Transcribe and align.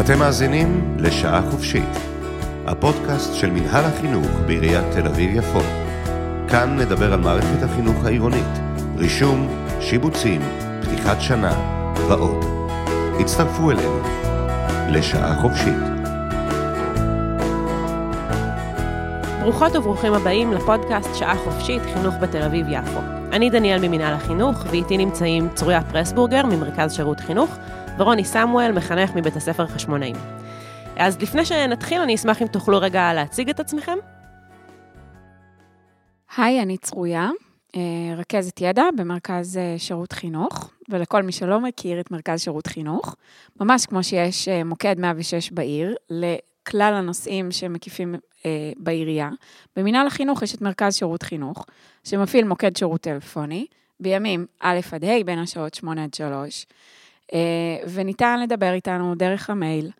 אתם 0.00 0.18
מאזינים 0.18 0.96
לשעה 0.98 1.50
חופשית, 1.50 1.88
הפודקאסט 2.66 3.34
של 3.34 3.50
מנהל 3.50 3.84
החינוך 3.84 4.26
בעיריית 4.46 4.84
תל 4.92 5.06
אביב-יפו. 5.06 5.60
כאן 6.48 6.76
נדבר 6.76 7.12
על 7.12 7.20
מערכת 7.20 7.62
החינוך 7.62 8.04
העירונית, 8.04 8.58
רישום, 8.96 9.48
שיבוצים, 9.80 10.40
פתיחת 10.82 11.20
שנה 11.20 11.52
ועוד. 12.08 12.44
הצטרפו 13.20 13.70
אלינו 13.70 14.00
לשעה 14.88 15.40
חופשית. 15.40 15.78
ברוכות 19.40 19.76
וברוכים 19.76 20.14
הבאים 20.14 20.52
לפודקאסט 20.52 21.14
שעה 21.14 21.36
חופשית, 21.36 21.82
חינוך 21.94 22.14
בתל 22.20 22.42
אביב-יפו. 22.42 23.00
אני 23.32 23.50
דניאל 23.50 23.88
ממינהל 23.88 24.14
החינוך, 24.14 24.64
ואיתי 24.70 24.96
נמצאים 24.96 25.48
צוריה 25.54 25.82
פרסבורגר 25.82 26.46
ממרכז 26.46 26.92
שירות 26.92 27.20
חינוך, 27.20 27.58
ורוני 28.00 28.24
סמואל, 28.24 28.72
מחנך 28.72 29.10
מבית 29.16 29.36
הספר 29.36 29.66
חשמונאים. 29.66 30.16
אז 30.96 31.22
לפני 31.22 31.44
שנתחיל, 31.44 32.00
אני 32.00 32.14
אשמח 32.14 32.42
אם 32.42 32.46
תוכלו 32.46 32.78
רגע 32.80 33.12
להציג 33.14 33.50
את 33.50 33.60
עצמכם. 33.60 33.98
היי, 36.36 36.62
אני 36.62 36.78
צרויה, 36.78 37.30
אה, 37.76 37.80
רכזת 38.16 38.60
ידע 38.60 38.84
במרכז 38.96 39.56
אה, 39.56 39.74
שירות 39.78 40.12
חינוך, 40.12 40.70
ולכל 40.88 41.22
מי 41.22 41.32
שלא 41.32 41.60
מכיר 41.60 42.00
את 42.00 42.10
מרכז 42.10 42.40
שירות 42.40 42.66
חינוך, 42.66 43.16
ממש 43.60 43.86
כמו 43.86 44.04
שיש 44.04 44.48
אה, 44.48 44.64
מוקד 44.64 44.96
106 44.98 45.50
בעיר, 45.50 45.94
לכלל 46.10 46.94
הנושאים 46.94 47.50
שמקיפים 47.50 48.14
בעירייה, 48.76 49.30
במינהל 49.76 50.06
החינוך 50.06 50.42
יש 50.42 50.54
את 50.54 50.60
מרכז 50.60 50.94
שירות 50.94 51.22
חינוך, 51.22 51.66
שמפעיל 52.04 52.44
מוקד 52.44 52.76
שירות 52.76 53.00
טלפוני, 53.00 53.66
בימים 54.00 54.46
א' 54.60 54.80
עד 54.92 55.04
ה', 55.04 55.24
בין 55.24 55.38
השעות 55.38 55.74
8 55.74 56.04
עד 56.04 56.14
3, 56.14 56.66
וניתן 57.88 58.40
לדבר 58.40 58.72
איתנו 58.72 59.14
דרך 59.14 59.50
המייל. 59.50 59.90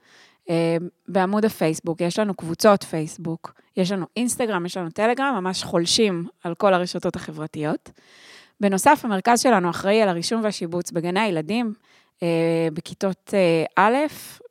בעמוד 1.08 1.44
הפייסבוק, 1.44 2.00
יש 2.00 2.18
לנו 2.18 2.34
קבוצות 2.34 2.82
פייסבוק, 2.82 3.52
יש 3.76 3.92
לנו 3.92 4.06
אינסטגרם, 4.16 4.66
יש 4.66 4.76
לנו 4.76 4.90
טלגרם, 4.90 5.34
ממש 5.34 5.62
חולשים 5.64 6.26
על 6.44 6.54
כל 6.54 6.74
הרשתות 6.74 7.16
החברתיות. 7.16 7.90
בנוסף, 8.60 9.00
המרכז 9.04 9.40
שלנו 9.40 9.70
אחראי 9.70 10.02
על 10.02 10.08
הרישום 10.08 10.44
והשיבוץ 10.44 10.90
בגני 10.90 11.20
הילדים, 11.20 11.72
בכיתות 12.72 13.34
א', 13.76 13.96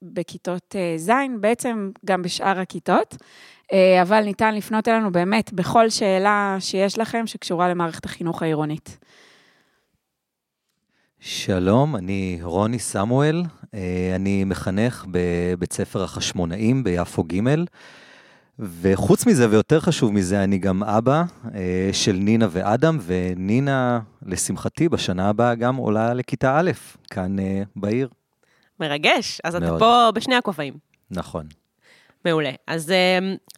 בכיתות 0.01 0.75
ז', 0.97 1.11
בעצם 1.39 1.91
גם 2.05 2.21
בשאר 2.21 2.59
הכיתות, 2.59 3.15
אבל 4.01 4.23
ניתן 4.23 4.55
לפנות 4.55 4.87
אלינו 4.87 5.11
באמת 5.11 5.53
בכל 5.53 5.89
שאלה 5.89 6.57
שיש 6.59 6.97
לכם 6.97 7.27
שקשורה 7.27 7.69
למערכת 7.69 8.05
החינוך 8.05 8.43
העירונית. 8.43 8.97
שלום, 11.21 11.95
אני 11.95 12.39
רוני 12.41 12.79
סמואל, 12.79 13.43
אני 14.15 14.43
מחנך 14.43 15.05
בבית 15.11 15.73
ספר 15.73 16.03
החשמונאים 16.03 16.83
ביפו 16.83 17.23
ג', 17.23 17.39
וחוץ 18.59 19.25
מזה, 19.25 19.49
ויותר 19.49 19.79
חשוב 19.79 20.13
מזה, 20.13 20.43
אני 20.43 20.57
גם 20.57 20.83
אבא 20.83 21.23
של 21.91 22.11
נינה 22.11 22.47
ואדם, 22.51 22.97
ונינה, 23.01 23.99
לשמחתי, 24.25 24.89
בשנה 24.89 25.29
הבאה 25.29 25.55
גם 25.55 25.75
עולה 25.75 26.13
לכיתה 26.13 26.59
א', 26.59 26.71
כאן 27.09 27.35
בעיר. 27.75 28.09
מרגש, 28.79 29.41
אז 29.43 29.55
מאוד. 29.55 29.63
אתה 29.63 29.79
פה 29.79 30.09
בשני 30.15 30.35
הכובעים. 30.35 30.73
נכון. 31.11 31.45
מעולה. 32.25 32.51
אז 32.67 32.93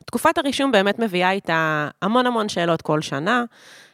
תקופת 0.06 0.38
הרישום 0.38 0.72
באמת 0.72 1.00
מביאה 1.00 1.32
איתה 1.32 1.90
המון 2.02 2.26
המון 2.26 2.50
שאלות 2.50 2.82
כל 2.82 3.02
שנה. 3.02 3.44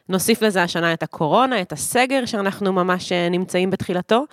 נוסיף 0.09 0.41
לזה 0.41 0.63
השנה 0.63 0.94
את 0.94 1.03
הקורונה, 1.03 1.61
את 1.61 1.72
הסגר 1.72 2.25
שאנחנו 2.25 2.73
ממש 2.73 3.11
נמצאים 3.11 3.69
בתחילתו, 3.69 4.25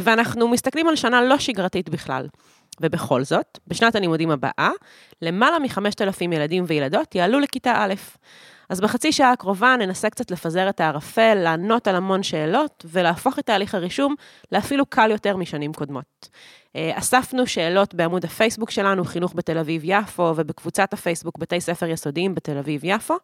ואנחנו 0.00 0.48
מסתכלים 0.48 0.88
על 0.88 0.96
שנה 0.96 1.22
לא 1.22 1.38
שגרתית 1.38 1.88
בכלל. 1.88 2.28
ובכל 2.80 3.24
זאת, 3.24 3.58
בשנת 3.66 3.94
הלימודים 3.94 4.30
הבאה, 4.30 4.70
למעלה 5.22 5.58
מ-5,000 5.58 6.34
ילדים 6.34 6.64
וילדות 6.66 7.14
יעלו 7.14 7.40
לכיתה 7.40 7.74
א'. 7.76 7.94
אז 8.68 8.80
בחצי 8.80 9.12
שעה 9.12 9.32
הקרובה 9.32 9.76
ננסה 9.78 10.10
קצת 10.10 10.30
לפזר 10.30 10.68
את 10.68 10.80
הערפל, 10.80 11.34
לענות 11.34 11.88
על 11.88 11.96
המון 11.96 12.22
שאלות, 12.22 12.86
ולהפוך 12.88 13.38
את 13.38 13.46
תהליך 13.46 13.74
הרישום 13.74 14.14
לאפילו 14.52 14.86
קל 14.86 15.10
יותר 15.10 15.36
משנים 15.36 15.72
קודמות. 15.72 16.28
אספנו 16.76 17.46
שאלות 17.46 17.94
בעמוד 17.94 18.24
הפייסבוק 18.24 18.70
שלנו, 18.70 19.04
חינוך 19.04 19.32
בתל 19.36 19.58
אביב-יפו, 19.58 20.32
ובקבוצת 20.36 20.92
הפייסבוק 20.92 21.38
בתי 21.38 21.60
ספר 21.60 21.86
יסודיים 21.86 22.34
בתל 22.34 22.58
אביב-יפו, 22.58 23.14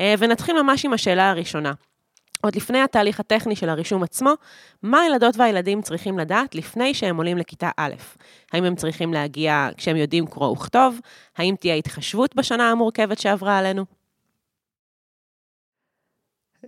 ונתחיל 0.00 0.62
ממש 0.62 0.84
עם 0.84 0.92
השאלה 0.92 1.30
הראשונה. 1.30 1.72
עוד 2.42 2.56
לפני 2.56 2.80
התהליך 2.80 3.20
הטכני 3.20 3.56
של 3.56 3.68
הרישום 3.68 4.02
עצמו, 4.02 4.32
מה 4.82 5.00
הילדות 5.00 5.36
והילדים 5.36 5.82
צריכים 5.82 6.18
לדעת 6.18 6.54
לפני 6.54 6.94
שהם 6.94 7.16
עולים 7.16 7.38
לכיתה 7.38 7.70
א'? 7.76 7.94
האם 8.52 8.64
הם 8.64 8.76
צריכים 8.76 9.14
להגיע 9.14 9.68
כשהם 9.76 9.96
יודעים 9.96 10.26
קרוא 10.26 10.48
וכתוב? 10.48 11.00
האם 11.36 11.54
תהיה 11.60 11.74
התחשבות 11.74 12.36
בשנה 12.36 12.70
המורכבת 12.70 13.18
שעברה 13.18 13.58
עלינו? 13.58 13.95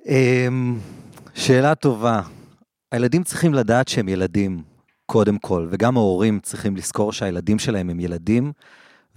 אמ, 0.06 0.78
שאלה 1.34 1.75
טובה. 1.75 2.20
הילדים 2.92 3.22
צריכים 3.25 3.54
לדעת 3.54 3.88
שהם 3.88 4.09
ילדים, 4.09 4.62
קודם 5.06 5.38
כל, 5.38 5.66
וגם 5.70 5.97
ההורים 5.97 6.41
צריכים 6.41 6.76
לזכור 6.76 7.12
שהילדים 7.12 7.59
שלהם 7.59 7.91
הם 7.91 8.00
ילדים, 8.00 8.53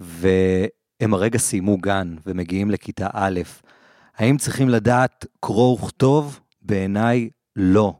והם 0.00 1.14
הרגע 1.14 1.38
סיימו 1.38 1.78
גן 1.78 2.14
ומגיעים 2.26 2.70
לכיתה 2.70 3.08
א'. 3.12 3.40
האם 4.16 4.36
צריכים 4.36 4.68
לדעת 4.68 5.26
קרוא 5.40 5.78
וכתוב? 5.78 6.40
בעיניי 6.62 7.30
לא. 7.56 7.94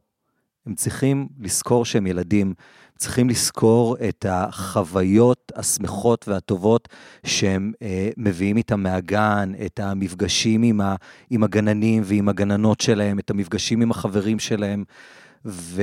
הם 0.66 0.74
צריכים 0.74 1.28
לזכור 1.40 1.84
שהם 1.84 2.06
ילדים, 2.06 2.54
צריכים 2.98 3.28
לזכור 3.28 3.96
את 4.08 4.26
החוויות 4.28 5.52
השמחות 5.56 6.28
והטובות 6.28 6.88
שהם 7.26 7.72
אה, 7.82 8.10
מביאים 8.16 8.56
איתם 8.56 8.82
מהגן, 8.82 9.52
את 9.66 9.80
המפגשים 9.80 10.62
עם, 10.62 10.80
ה, 10.80 10.96
עם 11.30 11.44
הגננים 11.44 12.02
ועם 12.06 12.28
הגננות 12.28 12.80
שלהם, 12.80 13.18
את 13.18 13.30
המפגשים 13.30 13.82
עם 13.82 13.90
החברים 13.90 14.38
שלהם, 14.38 14.84
ו, 15.44 15.82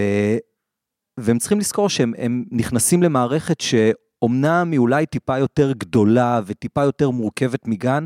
והם 1.17 1.38
צריכים 1.38 1.59
לזכור 1.59 1.90
שהם 1.90 2.46
נכנסים 2.51 3.03
למערכת 3.03 3.61
שאומנם 3.61 4.72
היא 4.72 4.79
אולי 4.79 5.06
טיפה 5.06 5.38
יותר 5.38 5.72
גדולה 5.72 6.41
וטיפה 6.46 6.84
יותר 6.84 7.09
מורכבת 7.09 7.67
מגן, 7.67 8.06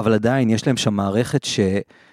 אבל 0.00 0.14
עדיין 0.14 0.50
יש 0.50 0.66
להם 0.66 0.76
שם 0.76 0.94
מערכת 0.94 1.44
ש, 1.44 1.60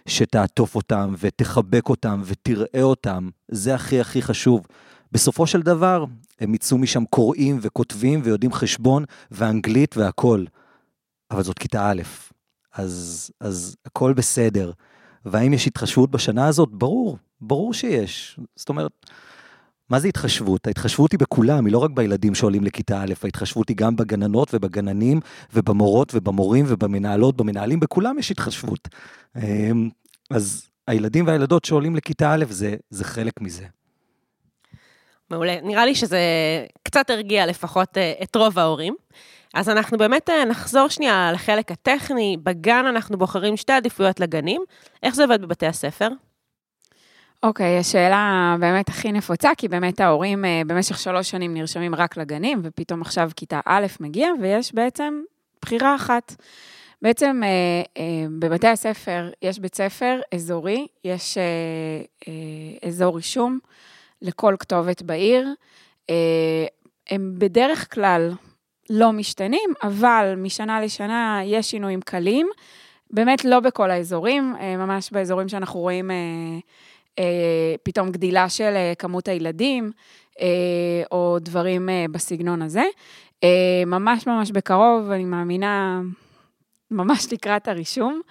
שתעטוף 0.08 0.76
אותם 0.76 1.16
ותחבק 1.20 1.90
אותם 1.90 2.22
ותראה 2.26 2.82
אותם, 2.82 3.30
זה 3.48 3.76
הכי 3.76 4.00
הכי 4.00 4.22
חשוב. 4.22 4.68
בסופו 5.12 5.48
של 5.48 5.62
דבר, 5.62 6.06
הם 6.40 6.54
יצאו 6.54 6.78
משם 6.78 7.06
קוראים 7.06 7.60
וכותבים 7.62 8.22
ויודעים 8.24 8.54
חשבון 8.54 9.04
ואנגלית 9.32 9.98
והכול. 9.98 10.46
אבל 11.32 11.44
זאת 11.44 11.60
כיתה 11.60 11.92
א', 11.92 12.02
אז, 12.74 13.30
אז 13.40 13.76
הכל 13.86 14.14
בסדר. 14.14 14.72
והאם 15.26 15.54
יש 15.54 15.68
התחשבות 15.68 16.12
בשנה 16.12 16.48
הזאת? 16.48 16.70
ברור, 16.72 17.18
ברור 17.42 17.74
שיש. 17.74 18.40
זאת 18.56 18.70
אומרת, 18.70 18.92
מה 19.90 20.00
זה 20.00 20.08
התחשבות? 20.08 20.68
ההתחשבות 20.68 21.12
היא 21.12 21.20
בכולם, 21.20 21.66
היא 21.66 21.74
לא 21.74 21.78
רק 21.78 21.92
בילדים 21.94 22.36
שעולים 22.36 22.64
לכיתה 22.64 23.02
א', 23.02 23.14
ההתחשבות 23.24 23.70
היא 23.70 23.78
גם 23.78 23.96
בגננות 23.96 24.54
ובגננים 24.54 25.20
ובמורות 25.54 26.16
ובמורים 26.16 26.66
ובמנהלות, 26.68 27.38
במנהלים, 27.38 27.80
בכולם 27.80 28.20
יש 28.20 28.32
התחשבות. 28.32 28.88
אמ, 29.36 29.90
אז 30.30 30.68
הילדים 30.88 31.28
והילדות 31.28 31.66
שעולים 31.66 31.96
לכיתה 31.96 32.34
א', 32.34 32.46
זה, 32.50 32.76
זה 32.90 33.04
חלק 33.04 33.42
מזה. 33.42 33.66
מעולה. 35.30 35.62
נראה 35.62 35.86
לי 35.86 35.96
שזה 35.96 36.20
קצת 36.84 37.10
הרגיע 37.10 37.46
לפחות 37.46 37.98
אה, 37.98 38.14
את 38.24 38.36
רוב 38.36 38.60
ההורים. 38.60 38.96
אז 39.54 39.70
אנחנו 39.70 39.98
באמת 39.98 40.30
אה, 40.30 40.46
נחזור 40.46 40.88
שנייה 40.88 41.32
לחלק 41.32 41.72
הטכני. 41.72 42.38
בגן 42.44 42.86
אנחנו 42.86 43.18
בוחרים 43.18 43.58
שתי 43.58 43.74
עדיפויות 43.74 44.20
לגנים. 44.20 44.62
איך 45.04 45.16
זה 45.16 45.24
עובד 45.24 45.42
בבתי 45.42 45.66
הספר? 45.66 46.08
אוקיי, 47.44 47.78
okay, 47.78 47.80
השאלה 47.80 48.56
באמת 48.60 48.90
הכי 48.90 49.12
נפוצה, 49.12 49.50
כי 49.58 49.68
באמת 49.68 50.00
ההורים 50.00 50.46
אה, 50.46 50.62
במשך 50.68 51.00
שלוש 51.00 51.30
שנים 51.30 51.54
נרשמים 51.54 51.96
רק 51.96 52.18
לגנים, 52.18 52.60
ופתאום 52.64 53.02
עכשיו 53.02 53.30
כיתה 53.36 53.60
א' 53.66 53.86
מגיע, 54.00 54.30
ויש 54.42 54.74
בעצם 54.74 55.22
בחירה 55.62 55.96
אחת. 55.96 56.36
בעצם 57.02 57.42
אה, 57.44 57.50
אה, 57.98 58.28
בבתי 58.40 58.68
הספר 58.68 59.30
יש 59.42 59.60
בית 59.60 59.76
ספר 59.76 60.20
אזורי, 60.36 60.88
יש 61.04 61.38
אזור 62.88 63.16
רישום 63.16 63.60
לכל 64.22 64.56
כתובת 64.60 65.02
בעיר. 65.02 65.48
הם 67.10 67.34
בדרך 67.38 67.94
כלל 67.94 68.32
לא 68.90 69.12
משתנים, 69.12 69.70
אבל 69.84 70.34
משנה 70.38 70.82
לשנה 70.82 71.42
יש 71.46 71.72
שינויים 71.72 72.02
קלים. 72.02 72.48
באמת 73.12 73.46
לא 73.46 73.60
בכל 73.60 73.92
האזורים, 73.92 74.56
ממש 74.78 75.12
באזורים 75.12 75.50
שאנחנו 75.50 75.80
רואים 75.80 76.12
אה, 76.12 76.16
פתאום 77.84 78.12
גדילה 78.12 78.50
של 78.50 78.74
אה, 78.76 78.94
כמות 79.00 79.28
הילדים, 79.28 79.92
אה, 80.42 80.48
או 81.12 81.38
דברים 81.42 81.90
בסגנון 82.12 82.62
הזה. 82.62 82.84
ממש 83.86 84.28
ממש 84.28 84.52
בקרוב, 84.52 85.12
אני 85.12 85.26
מאמינה, 85.26 86.02
ממש 86.92 87.34
לקראת 87.34 87.68
הרישום. 87.68 88.22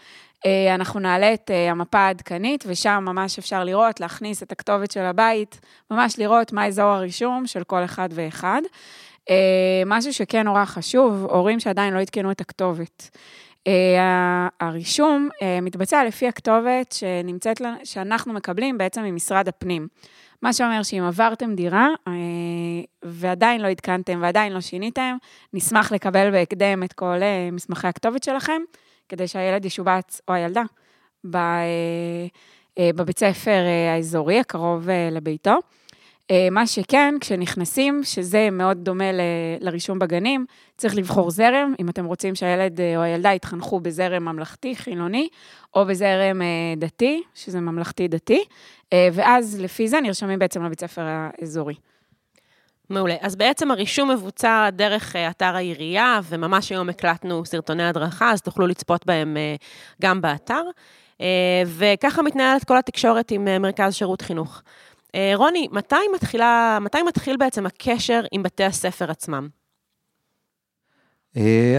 אנחנו 0.74 1.00
נעלה 1.00 1.34
את 1.34 1.50
המפה 1.70 1.98
העדכנית, 1.98 2.64
ושם 2.66 3.02
ממש 3.06 3.38
אפשר 3.38 3.64
לראות, 3.64 4.00
להכניס 4.00 4.42
את 4.42 4.52
הכתובת 4.52 4.90
של 4.90 5.00
הבית, 5.00 5.60
ממש 5.90 6.18
לראות 6.18 6.52
מה 6.52 6.66
אזור 6.66 6.84
הרישום 6.84 7.46
של 7.46 7.64
כל 7.64 7.84
אחד 7.84 8.08
ואחד. 8.12 8.62
משהו 9.86 10.12
שכן 10.12 10.42
נורא 10.42 10.64
חשוב, 10.64 11.24
הורים 11.30 11.60
שעדיין 11.60 11.94
לא 11.94 12.00
עדכנו 12.00 12.30
את 12.30 12.40
הכתובת. 12.40 13.10
הרישום 14.60 15.28
מתבצע 15.62 16.04
לפי 16.04 16.28
הכתובת 16.28 16.92
שנמצאת, 16.92 17.60
שאנחנו 17.84 18.32
מקבלים 18.32 18.78
בעצם 18.78 19.02
ממשרד 19.02 19.48
הפנים. 19.48 19.88
מה 20.42 20.52
שאומר 20.52 20.82
שאם 20.82 21.02
עברתם 21.06 21.54
דירה 21.54 21.88
ועדיין 23.04 23.60
לא 23.60 23.68
עדכנתם 23.68 24.18
ועדיין 24.22 24.52
לא 24.52 24.60
שיניתם, 24.60 25.16
נשמח 25.52 25.92
לקבל 25.92 26.30
בהקדם 26.30 26.82
את 26.82 26.92
כל 26.92 27.16
מסמכי 27.52 27.86
הכתובת 27.86 28.22
שלכם, 28.22 28.62
כדי 29.08 29.28
שהילד 29.28 29.64
ישובץ, 29.64 30.20
או 30.28 30.34
הילדה, 30.34 30.62
בבית 32.78 33.18
ספר 33.18 33.64
האזורי 33.94 34.40
הקרוב 34.40 34.88
לביתו. 35.12 35.54
מה 36.50 36.66
שכן, 36.66 37.14
כשנכנסים, 37.20 38.00
שזה 38.04 38.48
מאוד 38.52 38.78
דומה 38.84 39.12
ל, 39.12 39.20
לרישום 39.60 39.98
בגנים, 39.98 40.46
צריך 40.76 40.96
לבחור 40.96 41.30
זרם, 41.30 41.74
אם 41.80 41.88
אתם 41.88 42.04
רוצים 42.04 42.34
שהילד 42.34 42.80
או 42.96 43.02
הילדה 43.02 43.32
יתחנכו 43.32 43.80
בזרם 43.80 44.24
ממלכתי, 44.24 44.76
חילוני, 44.76 45.28
או 45.74 45.86
בזרם 45.86 46.40
דתי, 46.76 47.22
שזה 47.34 47.60
ממלכתי-דתי, 47.60 48.44
ואז 48.94 49.60
לפי 49.60 49.88
זה 49.88 50.00
נרשמים 50.00 50.38
בעצם 50.38 50.64
לבית 50.64 50.80
ספר 50.80 51.02
האזורי. 51.06 51.74
מעולה. 52.90 53.14
אז 53.20 53.36
בעצם 53.36 53.70
הרישום 53.70 54.10
מבוצע 54.10 54.70
דרך 54.72 55.16
אתר 55.16 55.56
העירייה, 55.56 56.20
וממש 56.24 56.70
היום 56.70 56.88
הקלטנו 56.88 57.44
סרטוני 57.44 57.82
הדרכה, 57.82 58.32
אז 58.32 58.42
תוכלו 58.42 58.66
לצפות 58.66 59.06
בהם 59.06 59.36
גם 60.02 60.20
באתר. 60.20 60.62
וככה 61.66 62.22
מתנהלת 62.22 62.64
כל 62.64 62.78
התקשורת 62.78 63.30
עם 63.30 63.62
מרכז 63.62 63.94
שירות 63.94 64.22
חינוך. 64.22 64.62
רוני, 65.34 65.68
מתי, 65.72 65.96
מתחילה, 66.14 66.78
מתי 66.80 67.02
מתחיל 67.02 67.36
בעצם 67.36 67.66
הקשר 67.66 68.20
עם 68.32 68.42
בתי 68.42 68.64
הספר 68.64 69.10
עצמם? 69.10 69.48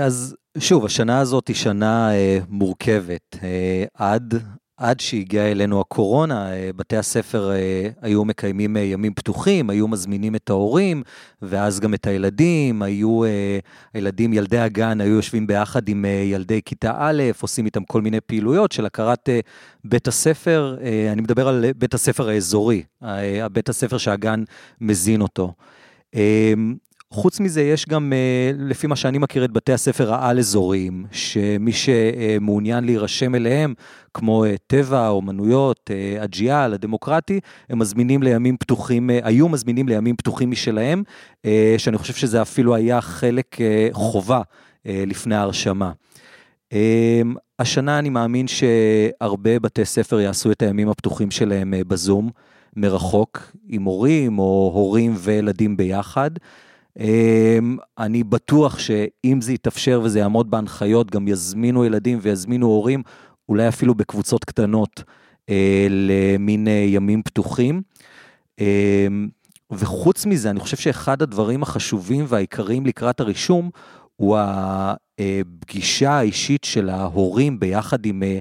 אז 0.06 0.36
שוב, 0.58 0.86
השנה 0.86 1.20
הזאת 1.20 1.48
היא 1.48 1.56
שנה 1.56 2.10
מורכבת. 2.50 3.36
עד 3.94 4.34
עד 4.78 5.00
שהגיעה 5.00 5.52
אלינו 5.52 5.82
הקורונה, 5.82 6.54
אה, 6.54 6.70
בתי 6.76 6.98
הספר 6.98 7.52
אה, 7.52 7.90
היו 8.02 8.26
מקיימים 8.26 8.78
אה, 8.78 8.82
ימים 8.82 9.14
פתוחים, 9.14 9.70
היו 9.70 9.88
מזמינים 9.88 10.36
את 10.36 10.50
ההורים, 10.50 11.04
ואז 11.42 11.80
גם 11.80 11.94
את 11.94 12.08
הילדים, 12.08 12.82
היו, 12.82 13.22
הילדים, 13.94 14.34
ילדי 14.34 14.60
הגן, 14.60 15.02
היו 15.02 15.16
יושבים 15.16 15.48
ביחד 15.48 15.90
עם 15.90 16.06
ילדי 16.06 16.62
כיתה 16.66 16.94
א', 16.98 17.24
עושים 17.42 17.66
איתם 17.66 17.84
כל 17.84 18.02
מיני 18.02 18.22
פעילויות 18.22 18.72
של 18.72 18.86
הכרת 18.86 19.30
בית 19.84 20.08
הספר, 20.08 20.78
אני 21.12 21.22
מדבר 21.22 21.48
על 21.48 21.66
בית 21.78 21.94
הספר 21.94 22.30
האזורי, 22.30 22.84
בית 23.52 23.70
הספר 23.70 23.98
שהגן 23.98 24.44
מזין 24.82 25.22
אותו. 25.22 25.54
חוץ 27.12 27.40
מזה, 27.40 27.62
יש 27.62 27.86
גם, 27.90 28.14
אה, 28.14 28.52
לפי 28.58 28.88
מה 28.88 28.96
שאני 28.96 29.18
מכיר, 29.18 29.46
את 29.46 29.52
בתי 29.52 29.74
הספר 29.74 30.14
העל-אזוריים, 30.14 31.06
שמי 31.12 31.72
שמעוניין 31.72 32.84
להירשם 32.84 33.36
אליהם, 33.36 33.74
כמו 34.14 34.46
אה, 34.46 34.56
טבע, 34.68 35.08
אומנויות, 35.08 35.92
אה, 35.94 36.24
אג'יאל, 36.24 36.74
הדמוקרטי, 36.74 37.40
הם 37.70 37.80
מזמינים 37.80 38.24
לימים 38.24 38.58
פתוחים, 38.58 39.10
היו 39.24 39.50
מזמינים 39.50 39.88
לימים 39.88 40.16
פתוחים 40.16 40.52
משלהם, 40.52 41.04
שאני 41.78 41.98
חושב 41.98 42.14
שזה 42.14 42.42
אפילו 42.42 42.76
היה 42.76 43.02
חלק 43.02 43.58
חובה 43.92 44.42
לפני 44.86 45.36
ההרשמה. 45.36 45.92
השנה 47.60 48.00
אני 48.00 48.10
מאמין 48.10 48.46
שהרבה 48.48 49.60
בתי 49.60 49.86
ספר 49.86 50.20
יעשו 50.20 50.52
את 50.52 50.62
הימים 50.62 50.90
הפתוחים 50.90 51.32
שלהם 51.32 51.74
בזום, 51.88 52.30
מרחוק, 52.76 53.52
עם 53.68 53.84
הורים 53.84 54.40
או 54.40 54.72
הורים 54.74 55.14
וילדים 55.18 55.78
ביחד. 55.78 56.32
אמ, 57.00 57.78
אני 57.98 58.24
בטוח 58.24 58.80
שאם 58.80 59.42
זה 59.42 59.54
יתאפשר 59.54 60.02
וזה 60.04 60.20
יעמוד 60.20 60.52
בהנחיות, 60.52 61.12
גם 61.12 61.28
יזמינו 61.28 61.86
ילדים 61.86 62.20
ויזמינו 62.22 62.68
הורים, 62.68 63.04
אולי 63.50 63.68
אפילו 63.68 63.96
בקבוצות 63.96 64.46
קטנות, 64.46 65.04
אה, 65.50 65.88
למין 65.90 66.68
אה, 66.68 66.86
ימים 66.88 67.24
פתוחים. 67.24 67.82
אמ, 68.60 69.28
וחוץ 69.72 70.26
מזה, 70.26 70.50
אני 70.50 70.60
חושב 70.60 70.78
שאחד 70.78 71.22
הדברים 71.22 71.64
החשובים 71.64 72.26
והעיקריים 72.28 72.86
לקראת 72.86 73.20
הרישום, 73.20 73.70
הוא 74.16 74.38
הפגישה 74.40 76.12
האישית 76.12 76.64
של 76.64 76.90
ההורים 76.90 77.60
ביחד 77.60 78.06
עם 78.06 78.24
אה, 78.24 78.40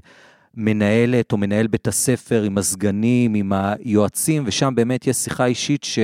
מנהלת 0.54 1.32
או 1.32 1.36
מנהל 1.36 1.66
בית 1.66 1.88
הספר, 1.88 2.42
עם 2.42 2.58
הסגנים, 2.58 3.34
עם 3.34 3.52
היועצים, 3.52 4.42
ושם 4.46 4.74
באמת 4.74 5.06
יש 5.06 5.16
שיחה 5.16 5.46
אישית 5.46 5.84
ש... 5.84 5.98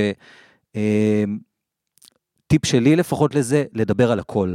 אמ, 2.52 2.58
טיפ 2.58 2.66
שלי 2.66 2.96
לפחות 2.96 3.34
לזה, 3.34 3.64
לדבר 3.72 4.12
על 4.12 4.19
הכל. 4.19 4.54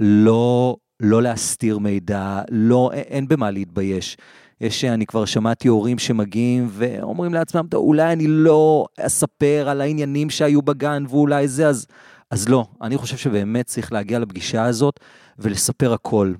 לא, 0.00 0.76
לא 1.00 1.22
להסתיר 1.22 1.78
מידע, 1.78 2.42
לא, 2.50 2.90
אין 2.92 3.28
במה 3.28 3.50
להתבייש. 3.50 4.16
יש, 4.60 4.84
אני 4.84 5.06
כבר 5.06 5.24
שמעתי 5.24 5.68
הורים 5.68 5.98
שמגיעים 5.98 6.68
ואומרים 6.70 7.34
לעצמם, 7.34 7.66
אולי 7.74 8.12
אני 8.12 8.26
לא 8.26 8.86
אספר 9.00 9.68
על 9.68 9.80
העניינים 9.80 10.30
שהיו 10.30 10.62
בגן 10.62 11.04
ואולי 11.08 11.48
זה, 11.48 11.68
אז, 11.68 11.86
אז 12.30 12.48
לא. 12.48 12.66
אני 12.82 12.96
חושב 12.96 13.16
שבאמת 13.16 13.66
צריך 13.66 13.92
להגיע 13.92 14.18
לפגישה 14.18 14.64
הזאת 14.64 15.00
ולספר 15.38 15.92
הכל. 15.92 16.32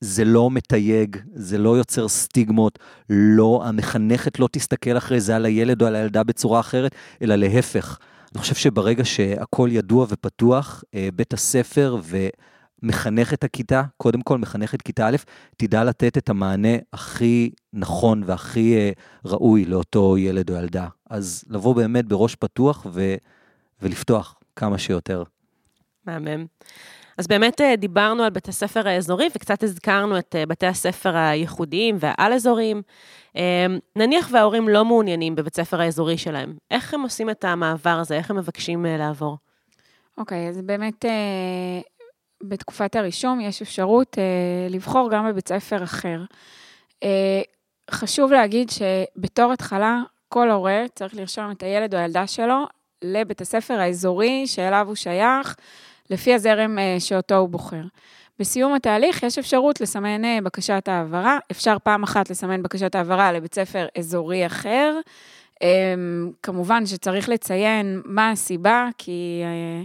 זה 0.00 0.24
לא 0.24 0.50
מתייג, 0.50 1.16
זה 1.34 1.58
לא 1.58 1.78
יוצר 1.78 2.08
סטיגמות, 2.08 2.78
לא, 3.10 3.62
המחנכת 3.64 4.38
לא 4.38 4.48
תסתכל 4.52 4.96
אחרי 4.96 5.20
זה 5.20 5.36
על 5.36 5.44
הילד 5.44 5.82
או 5.82 5.86
על 5.86 5.94
הילדה 5.94 6.22
בצורה 6.22 6.60
אחרת, 6.60 6.94
אלא 7.22 7.34
להפך. 7.34 7.98
אני 8.34 8.40
חושב 8.40 8.54
שברגע 8.54 9.04
שהכל 9.04 9.68
ידוע 9.72 10.06
ופתוח, 10.08 10.84
אה, 10.94 11.08
בית 11.14 11.32
הספר 11.32 11.96
ומחנכת 12.82 13.44
הכיתה, 13.44 13.82
קודם 13.96 14.22
כל 14.22 14.38
מחנכת 14.38 14.82
כיתה 14.82 15.08
א', 15.08 15.16
תדע 15.56 15.84
לתת 15.84 16.18
את 16.18 16.28
המענה 16.28 16.76
הכי 16.92 17.50
נכון 17.72 18.22
והכי 18.26 18.74
אה, 18.74 18.90
ראוי 19.24 19.64
לאותו 19.64 20.18
ילד 20.18 20.50
או 20.50 20.56
ילדה. 20.56 20.88
אז 21.10 21.44
לבוא 21.48 21.74
באמת 21.74 22.04
בראש 22.06 22.34
פתוח 22.34 22.86
ו... 22.92 23.14
ולפתוח 23.82 24.38
כמה 24.56 24.78
שיותר. 24.78 25.22
מהמם. 26.06 26.46
אז 27.18 27.26
באמת 27.26 27.60
אה, 27.60 27.76
דיברנו 27.76 28.22
על 28.22 28.30
בית 28.30 28.48
הספר 28.48 28.88
האזורי 28.88 29.28
וקצת 29.34 29.62
הזכרנו 29.62 30.18
את 30.18 30.34
בתי 30.48 30.66
הספר 30.66 31.16
הייחודיים 31.16 31.96
והעל-אזוריים. 32.00 32.82
אמ, 33.36 33.78
נניח 33.96 34.28
וההורים 34.32 34.68
לא 34.68 34.84
מעוניינים 34.84 35.34
בבית 35.34 35.56
ספר 35.56 35.80
האזורי 35.80 36.18
שלהם, 36.18 36.56
איך 36.70 36.94
הם 36.94 37.02
עושים 37.02 37.30
את 37.30 37.44
המעבר 37.44 37.98
הזה? 38.00 38.16
איך 38.16 38.30
הם 38.30 38.36
מבקשים 38.36 38.86
אה, 38.86 38.96
לעבור? 38.96 39.36
אוקיי, 40.18 40.46
okay, 40.46 40.50
אז 40.50 40.62
באמת 40.62 41.04
אה, 41.04 41.80
בתקופת 42.42 42.96
הרישום 42.96 43.40
יש 43.40 43.62
אפשרות 43.62 44.18
אה, 44.18 44.68
לבחור 44.70 45.10
גם 45.10 45.28
בבית 45.28 45.48
ספר 45.48 45.84
אחר. 45.84 46.20
חשוב 47.90 48.32
להגיד 48.32 48.70
שבתור 48.70 49.52
התחלה, 49.52 50.02
כל 50.28 50.50
הורה 50.50 50.84
צריך 50.94 51.14
לרשום 51.14 51.50
את 51.50 51.62
הילד 51.62 51.94
או 51.94 52.00
הילדה 52.00 52.26
שלו 52.26 52.64
לבית 53.02 53.40
הספר 53.40 53.74
האזורי 53.74 54.46
שאליו 54.46 54.84
הוא 54.86 54.94
שייך, 54.94 55.56
לפי 56.10 56.34
הזרם 56.34 56.78
שאותו 56.98 57.36
הוא 57.36 57.48
בוחר. 57.48 57.82
בסיום 58.38 58.74
התהליך 58.74 59.22
יש 59.22 59.38
אפשרות 59.38 59.80
לסמן 59.80 60.24
אה, 60.24 60.38
בקשת 60.42 60.88
העברה. 60.88 61.38
אפשר 61.50 61.76
פעם 61.82 62.02
אחת 62.02 62.30
לסמן 62.30 62.62
בקשת 62.62 62.94
העברה 62.94 63.32
לבית 63.32 63.54
ספר 63.54 63.86
אזורי 63.98 64.46
אחר. 64.46 65.00
אמ, 65.62 66.30
כמובן 66.42 66.86
שצריך 66.86 67.28
לציין 67.28 68.00
מה 68.04 68.30
הסיבה, 68.30 68.88
כי 68.98 69.42
אה, 69.44 69.82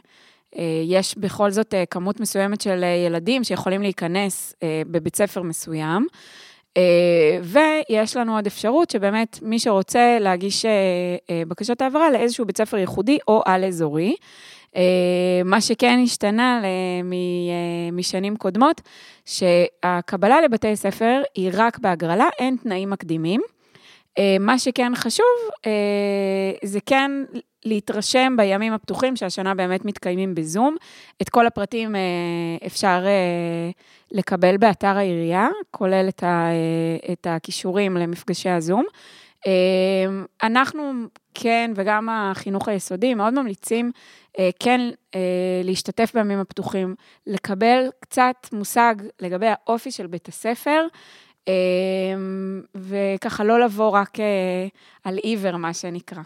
אה, 0.59 0.81
יש 0.85 1.17
בכל 1.17 1.51
זאת 1.51 1.73
כמות 1.89 2.19
מסוימת 2.19 2.61
של 2.61 2.83
ילדים 3.05 3.43
שיכולים 3.43 3.81
להיכנס 3.81 4.55
בבית 4.87 5.15
ספר 5.15 5.41
מסוים. 5.41 6.07
ויש 7.43 8.17
לנו 8.17 8.35
עוד 8.35 8.45
אפשרות 8.45 8.89
שבאמת 8.89 9.39
מי 9.41 9.59
שרוצה 9.59 10.17
להגיש 10.19 10.65
בקשת 11.47 11.81
העברה 11.81 12.11
לאיזשהו 12.11 12.45
בית 12.45 12.57
ספר 12.57 12.77
ייחודי 12.77 13.17
או 13.27 13.41
על-אזורי. 13.45 14.15
אה, 14.75 15.41
מה 15.45 15.61
שכן 15.61 15.99
השתנה 16.03 16.61
אה, 16.63 16.69
משנים 17.91 18.37
קודמות, 18.37 18.81
שהקבלה 19.25 20.41
לבתי 20.41 20.75
ספר 20.75 21.21
היא 21.35 21.51
רק 21.53 21.79
בהגרלה, 21.79 22.27
אין 22.39 22.57
תנאים 22.63 22.89
מקדימים. 22.89 23.41
אה, 24.17 24.37
מה 24.39 24.59
שכן 24.59 24.91
חשוב, 24.95 25.25
זה 26.63 26.79
כן 26.85 27.11
להתרשם 27.65 28.33
בימים 28.37 28.73
הפתוחים, 28.73 29.15
שהשנה 29.15 29.55
באמת 29.55 29.85
מתקיימים 29.85 30.35
בזום. 30.35 30.75
את 31.21 31.29
כל 31.29 31.47
הפרטים 31.47 31.95
אפשר 32.65 33.05
לקבל 34.11 34.57
באתר 34.57 34.97
העירייה, 34.97 35.47
כולל 35.71 36.09
את 37.11 37.27
הכישורים 37.29 37.97
למפגשי 37.97 38.49
הזום. 38.49 38.85
אנחנו 40.43 40.91
כן, 41.33 41.71
וגם 41.75 42.09
החינוך 42.11 42.67
היסודי, 42.67 43.13
מאוד 43.13 43.33
ממליצים 43.33 43.91
כן 44.59 44.81
אה, 45.15 45.61
להשתתף 45.63 46.11
בימים 46.13 46.39
הפתוחים, 46.39 46.95
לקבל 47.27 47.89
קצת 47.99 48.35
מושג 48.51 48.95
לגבי 49.21 49.47
האופי 49.47 49.91
של 49.91 50.07
בית 50.07 50.27
הספר, 50.27 50.85
אה, 51.47 51.53
וככה 52.75 53.43
לא 53.43 53.59
לבוא 53.59 53.89
רק 53.89 54.17
על 55.03 55.17
עיוור, 55.17 55.57
מה 55.57 55.73
שנקרא. 55.73 56.21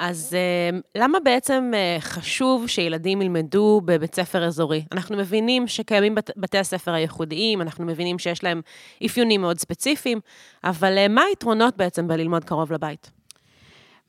אז 0.00 0.34
אה, 0.34 0.78
למה 0.94 1.20
בעצם 1.20 1.70
אה, 1.74 1.96
חשוב 2.00 2.66
שילדים 2.66 3.22
ילמדו 3.22 3.80
בבית 3.84 4.14
ספר 4.14 4.44
אזורי? 4.44 4.84
אנחנו 4.92 5.16
מבינים 5.16 5.68
שקיימים 5.68 6.14
בת, 6.14 6.30
בתי 6.36 6.58
הספר 6.58 6.92
הייחודיים, 6.92 7.60
אנחנו 7.60 7.84
מבינים 7.84 8.18
שיש 8.18 8.44
להם 8.44 8.60
אפיונים 9.06 9.40
מאוד 9.40 9.58
ספציפיים, 9.58 10.20
אבל 10.64 10.98
אה, 10.98 11.08
מה 11.08 11.22
היתרונות 11.22 11.76
בעצם 11.76 12.08
בללמוד 12.08 12.44
קרוב 12.44 12.72
לבית? 12.72 13.19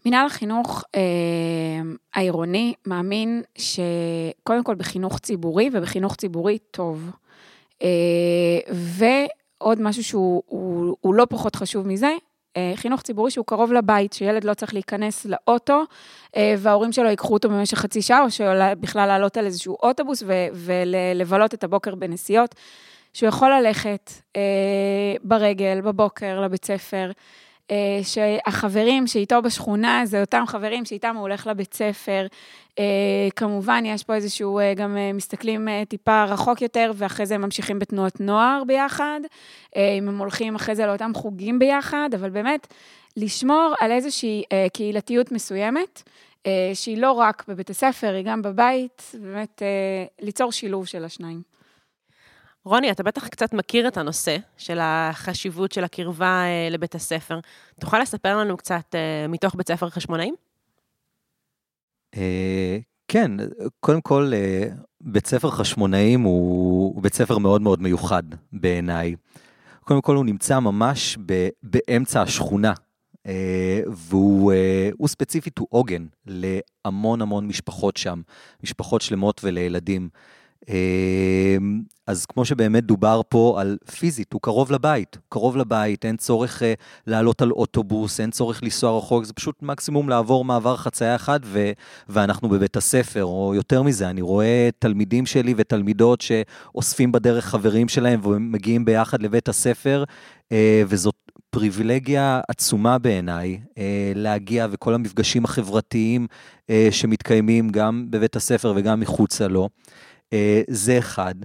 מינהל 0.05 0.25
החינוך 0.25 0.83
אה, 0.95 1.01
העירוני 2.13 2.73
מאמין 2.85 3.41
שקודם 3.57 4.63
כל 4.63 4.75
בחינוך 4.75 5.19
ציבורי, 5.19 5.69
ובחינוך 5.73 6.15
ציבורי 6.15 6.57
טוב. 6.71 7.11
אה, 7.83 7.87
ועוד 8.73 9.81
משהו 9.81 10.03
שהוא 10.03 10.43
הוא, 10.45 10.95
הוא 11.01 11.13
לא 11.13 11.27
פחות 11.29 11.55
חשוב 11.55 11.87
מזה, 11.87 12.11
אה, 12.57 12.71
חינוך 12.75 13.01
ציבורי 13.01 13.31
שהוא 13.31 13.45
קרוב 13.45 13.73
לבית, 13.73 14.13
שילד 14.13 14.43
לא 14.43 14.53
צריך 14.53 14.73
להיכנס 14.73 15.25
לאוטו, 15.25 15.83
אה, 16.35 16.55
וההורים 16.57 16.91
שלו 16.91 17.09
ייקחו 17.09 17.33
אותו 17.33 17.49
במשך 17.49 17.77
חצי 17.77 18.01
שעה, 18.01 18.21
או 18.21 18.27
בכלל 18.79 19.07
לעלות 19.07 19.37
על 19.37 19.45
איזשהו 19.45 19.77
אוטובוס 19.83 20.23
ולבלות 20.53 21.53
את 21.53 21.63
הבוקר 21.63 21.95
בנסיעות, 21.95 22.55
שהוא 23.13 23.29
יכול 23.29 23.53
ללכת 23.53 24.11
אה, 24.35 24.41
ברגל, 25.23 25.81
בבוקר, 25.81 26.41
לבית 26.41 26.65
ספר. 26.65 27.11
אה, 27.71 27.99
שהחברים 28.03 29.07
שאיתו 29.07 29.41
בשכונה, 29.41 30.01
זה 30.05 30.21
אותם 30.21 30.43
חברים 30.47 30.85
שאיתם 30.85 31.15
הוא 31.15 31.21
הולך 31.21 31.47
לבית 31.47 31.73
ספר. 31.73 32.27
אה, 32.79 32.83
כמובן, 33.35 33.83
יש 33.85 34.03
פה 34.03 34.15
איזשהו, 34.15 34.59
אה, 34.59 34.73
גם 34.73 34.97
מסתכלים 35.13 35.67
טיפה 35.87 36.23
רחוק 36.23 36.61
יותר, 36.61 36.91
ואחרי 36.95 37.25
זה 37.25 37.35
הם 37.35 37.41
ממשיכים 37.41 37.79
בתנועות 37.79 38.19
נוער 38.19 38.63
ביחד, 38.67 39.19
אם 39.75 40.07
הם 40.07 40.17
הולכים 40.17 40.55
אחרי 40.55 40.75
זה 40.75 40.85
לאותם 40.85 41.11
חוגים 41.15 41.59
ביחד, 41.59 42.09
אבל 42.15 42.29
באמת, 42.29 42.67
לשמור 43.17 43.73
על 43.79 43.91
איזושהי 43.91 44.43
קהילתיות 44.73 45.31
מסוימת, 45.31 46.03
שהיא 46.73 46.97
לא 46.97 47.11
רק 47.11 47.43
בבית 47.47 47.69
הספר, 47.69 48.13
היא 48.13 48.25
גם 48.25 48.41
בבית, 48.41 49.11
באמת 49.13 49.61
ליצור 50.21 50.51
שילוב 50.51 50.85
של 50.85 51.05
השניים. 51.05 51.41
רוני, 52.65 52.91
אתה 52.91 53.03
בטח 53.03 53.27
קצת 53.27 53.53
מכיר 53.53 53.87
את 53.87 53.97
הנושא 53.97 54.37
של 54.57 54.79
החשיבות 54.81 55.71
של 55.71 55.83
הקרבה 55.83 56.43
אה, 56.43 56.67
לבית 56.71 56.95
הספר. 56.95 57.39
תוכל 57.79 57.99
לספר 57.99 58.37
לנו 58.37 58.57
קצת 58.57 58.95
אה, 58.95 59.27
מתוך 59.29 59.55
בית 59.55 59.67
ספר 59.67 59.89
חשמונאים? 59.89 60.35
אה, 62.15 62.77
כן, 63.07 63.31
קודם 63.79 64.01
כל, 64.01 64.31
בית 65.01 65.27
ספר 65.27 65.51
חשמונאים 65.51 66.21
הוא 66.21 67.01
בית 67.01 67.13
ספר 67.13 67.37
מאוד 67.37 67.61
מאוד 67.61 67.81
מיוחד 67.81 68.23
בעיניי. 68.53 69.15
קודם 69.79 70.01
כל, 70.01 70.15
הוא 70.15 70.25
נמצא 70.25 70.59
ממש 70.59 71.17
באמצע 71.63 72.21
השכונה, 72.21 72.73
והוא 73.87 75.07
ספציפית, 75.07 75.57
הוא 75.57 75.67
עוגן 75.69 76.05
להמון 76.25 77.21
המון 77.21 77.47
משפחות 77.47 77.97
שם, 77.97 78.21
משפחות 78.63 79.01
שלמות 79.01 79.41
ולילדים. 79.43 80.09
אמ, 80.69 81.81
אז 82.07 82.25
כמו 82.25 82.45
שבאמת 82.45 82.83
דובר 82.83 83.21
פה 83.29 83.57
על 83.61 83.77
פיזית, 83.99 84.33
הוא 84.33 84.41
קרוב 84.41 84.71
לבית, 84.71 85.17
קרוב 85.29 85.57
לבית, 85.57 86.05
אין 86.05 86.17
צורך 86.17 86.61
uh, 86.61 86.65
לעלות 87.07 87.41
על 87.41 87.51
אוטובוס, 87.51 88.19
אין 88.19 88.31
צורך 88.31 88.63
לנסוע 88.63 88.97
רחוק, 88.97 89.23
זה 89.23 89.33
פשוט 89.33 89.55
מקסימום 89.61 90.09
לעבור 90.09 90.45
מעבר 90.45 90.77
חצייה 90.77 91.15
אחד 91.15 91.39
ו- 91.43 91.71
ואנחנו 92.09 92.49
בבית 92.49 92.77
הספר, 92.77 93.25
או 93.25 93.53
יותר 93.55 93.83
מזה, 93.83 94.09
אני 94.09 94.21
רואה 94.21 94.69
תלמידים 94.79 95.25
שלי 95.25 95.53
ותלמידות 95.57 96.21
שאוספים 96.21 97.11
בדרך 97.11 97.45
חברים 97.45 97.87
שלהם 97.87 98.25
ומגיעים 98.25 98.85
ביחד 98.85 99.21
לבית 99.21 99.49
הספר, 99.49 100.03
uh, 100.49 100.53
וזאת 100.87 101.15
פריבילגיה 101.49 102.41
עצומה 102.47 102.97
בעיניי 102.97 103.59
uh, 103.69 103.77
להגיע, 104.15 104.67
וכל 104.71 104.93
המפגשים 104.93 105.45
החברתיים 105.45 106.27
uh, 106.61 106.71
שמתקיימים 106.91 107.69
גם 107.69 108.05
בבית 108.09 108.35
הספר 108.35 108.73
וגם 108.75 108.99
מחוצה 108.99 109.47
לו. 109.47 109.69
אה, 110.33 110.61
זה 110.67 110.99
אחד. 110.99 111.35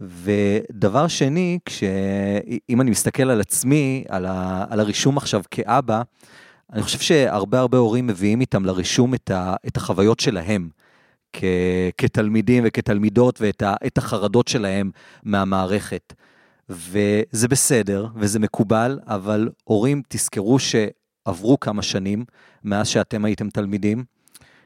ודבר 0.00 1.08
שני, 1.08 1.58
אם 2.70 2.80
אני 2.80 2.90
מסתכל 2.90 3.30
על 3.30 3.40
עצמי, 3.40 4.04
על, 4.08 4.26
ה, 4.26 4.64
על 4.70 4.80
הרישום 4.80 5.16
עכשיו 5.16 5.42
כאבא, 5.50 6.02
אני 6.72 6.82
חושב 6.82 6.98
שהרבה 6.98 7.58
הרבה 7.58 7.78
הורים 7.78 8.06
מביאים 8.06 8.40
איתם 8.40 8.64
לרישום 8.64 9.14
את, 9.14 9.30
ה, 9.30 9.54
את 9.66 9.76
החוויות 9.76 10.20
שלהם. 10.20 10.68
כ, 11.32 11.44
כתלמידים 11.98 12.62
וכתלמידות 12.66 13.40
ואת 13.40 13.62
ה, 13.62 13.74
החרדות 13.96 14.48
שלהם 14.48 14.90
מהמערכת. 15.22 16.14
וזה 16.68 17.48
בסדר 17.48 18.06
וזה 18.16 18.38
מקובל, 18.38 18.98
אבל 19.06 19.48
הורים, 19.64 20.02
תזכרו 20.08 20.58
שעברו 20.58 21.60
כמה 21.60 21.82
שנים 21.82 22.24
מאז 22.64 22.88
שאתם 22.88 23.24
הייתם 23.24 23.50
תלמידים. 23.50 24.04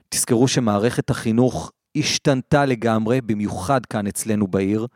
תזכרו 0.09 0.49
שמערכת 0.49 1.11
החינוך 1.11 1.73
השתנתה 1.96 2.64
לגמרי, 2.64 3.20
במיוחד 3.20 3.86
כאן 3.86 4.06
אצלנו 4.06 4.46
בעיר. 4.46 4.86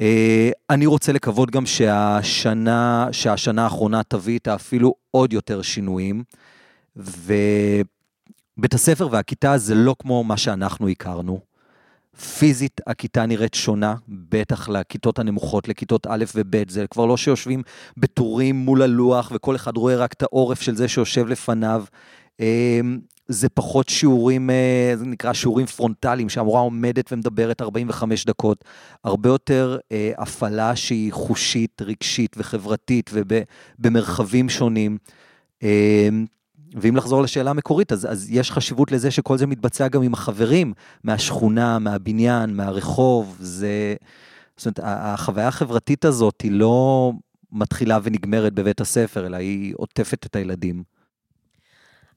אה, 0.00 0.50
אני 0.70 0.86
רוצה 0.86 1.12
לקוות 1.12 1.50
גם 1.50 1.66
שהשנה, 1.66 3.08
שהשנה 3.12 3.64
האחרונה 3.64 4.02
תביא 4.02 4.34
איתה 4.34 4.54
אפילו 4.54 4.94
עוד 5.10 5.32
יותר 5.32 5.62
שינויים. 5.62 6.22
ובית 6.96 8.74
הספר 8.74 9.08
והכיתה 9.10 9.58
זה 9.58 9.74
לא 9.74 9.96
כמו 9.98 10.24
מה 10.24 10.36
שאנחנו 10.36 10.88
הכרנו. 10.88 11.40
פיזית 12.38 12.80
הכיתה 12.86 13.26
נראית 13.26 13.54
שונה, 13.54 13.94
בטח 14.08 14.68
לכיתות 14.68 15.18
הנמוכות, 15.18 15.68
לכיתות 15.68 16.06
א' 16.10 16.24
וב', 16.34 16.70
זה 16.70 16.86
כבר 16.86 17.06
לא 17.06 17.16
שיושבים 17.16 17.62
בטורים 17.96 18.56
מול 18.56 18.82
הלוח 18.82 19.32
וכל 19.34 19.56
אחד 19.56 19.76
רואה 19.76 19.96
רק 19.96 20.12
את 20.12 20.22
העורף 20.22 20.60
של 20.60 20.76
זה 20.76 20.88
שיושב 20.88 21.26
לפניו. 21.26 21.84
זה 23.28 23.48
פחות 23.48 23.88
שיעורים, 23.88 24.50
אה, 24.50 24.92
זה 24.96 25.06
נקרא 25.06 25.32
שיעורים 25.32 25.66
פרונטליים, 25.66 26.28
שהמורה 26.28 26.60
עומדת 26.60 27.12
ומדברת 27.12 27.62
45 27.62 28.24
דקות, 28.24 28.64
הרבה 29.04 29.28
יותר 29.28 29.78
אה, 29.92 30.12
הפעלה 30.18 30.76
שהיא 30.76 31.12
חושית, 31.12 31.82
רגשית 31.82 32.36
וחברתית 32.38 33.10
ובמרחבים 33.12 34.48
שונים. 34.48 34.98
אה, 35.62 36.08
ואם 36.74 36.96
לחזור 36.96 37.22
לשאלה 37.22 37.50
המקורית, 37.50 37.92
אז, 37.92 38.06
אז 38.10 38.30
יש 38.30 38.52
חשיבות 38.52 38.92
לזה 38.92 39.10
שכל 39.10 39.38
זה 39.38 39.46
מתבצע 39.46 39.88
גם 39.88 40.02
עם 40.02 40.12
החברים 40.12 40.72
מהשכונה, 41.04 41.78
מהבניין, 41.78 42.56
מהרחוב. 42.56 43.36
זה, 43.40 43.94
זאת 44.56 44.66
אומרת, 44.66 44.80
החוויה 44.82 45.48
החברתית 45.48 46.04
הזאת 46.04 46.40
היא 46.40 46.52
לא 46.52 47.12
מתחילה 47.52 47.98
ונגמרת 48.02 48.52
בבית 48.52 48.80
הספר, 48.80 49.26
אלא 49.26 49.36
היא 49.36 49.74
עוטפת 49.76 50.26
את 50.26 50.36
הילדים. 50.36 50.97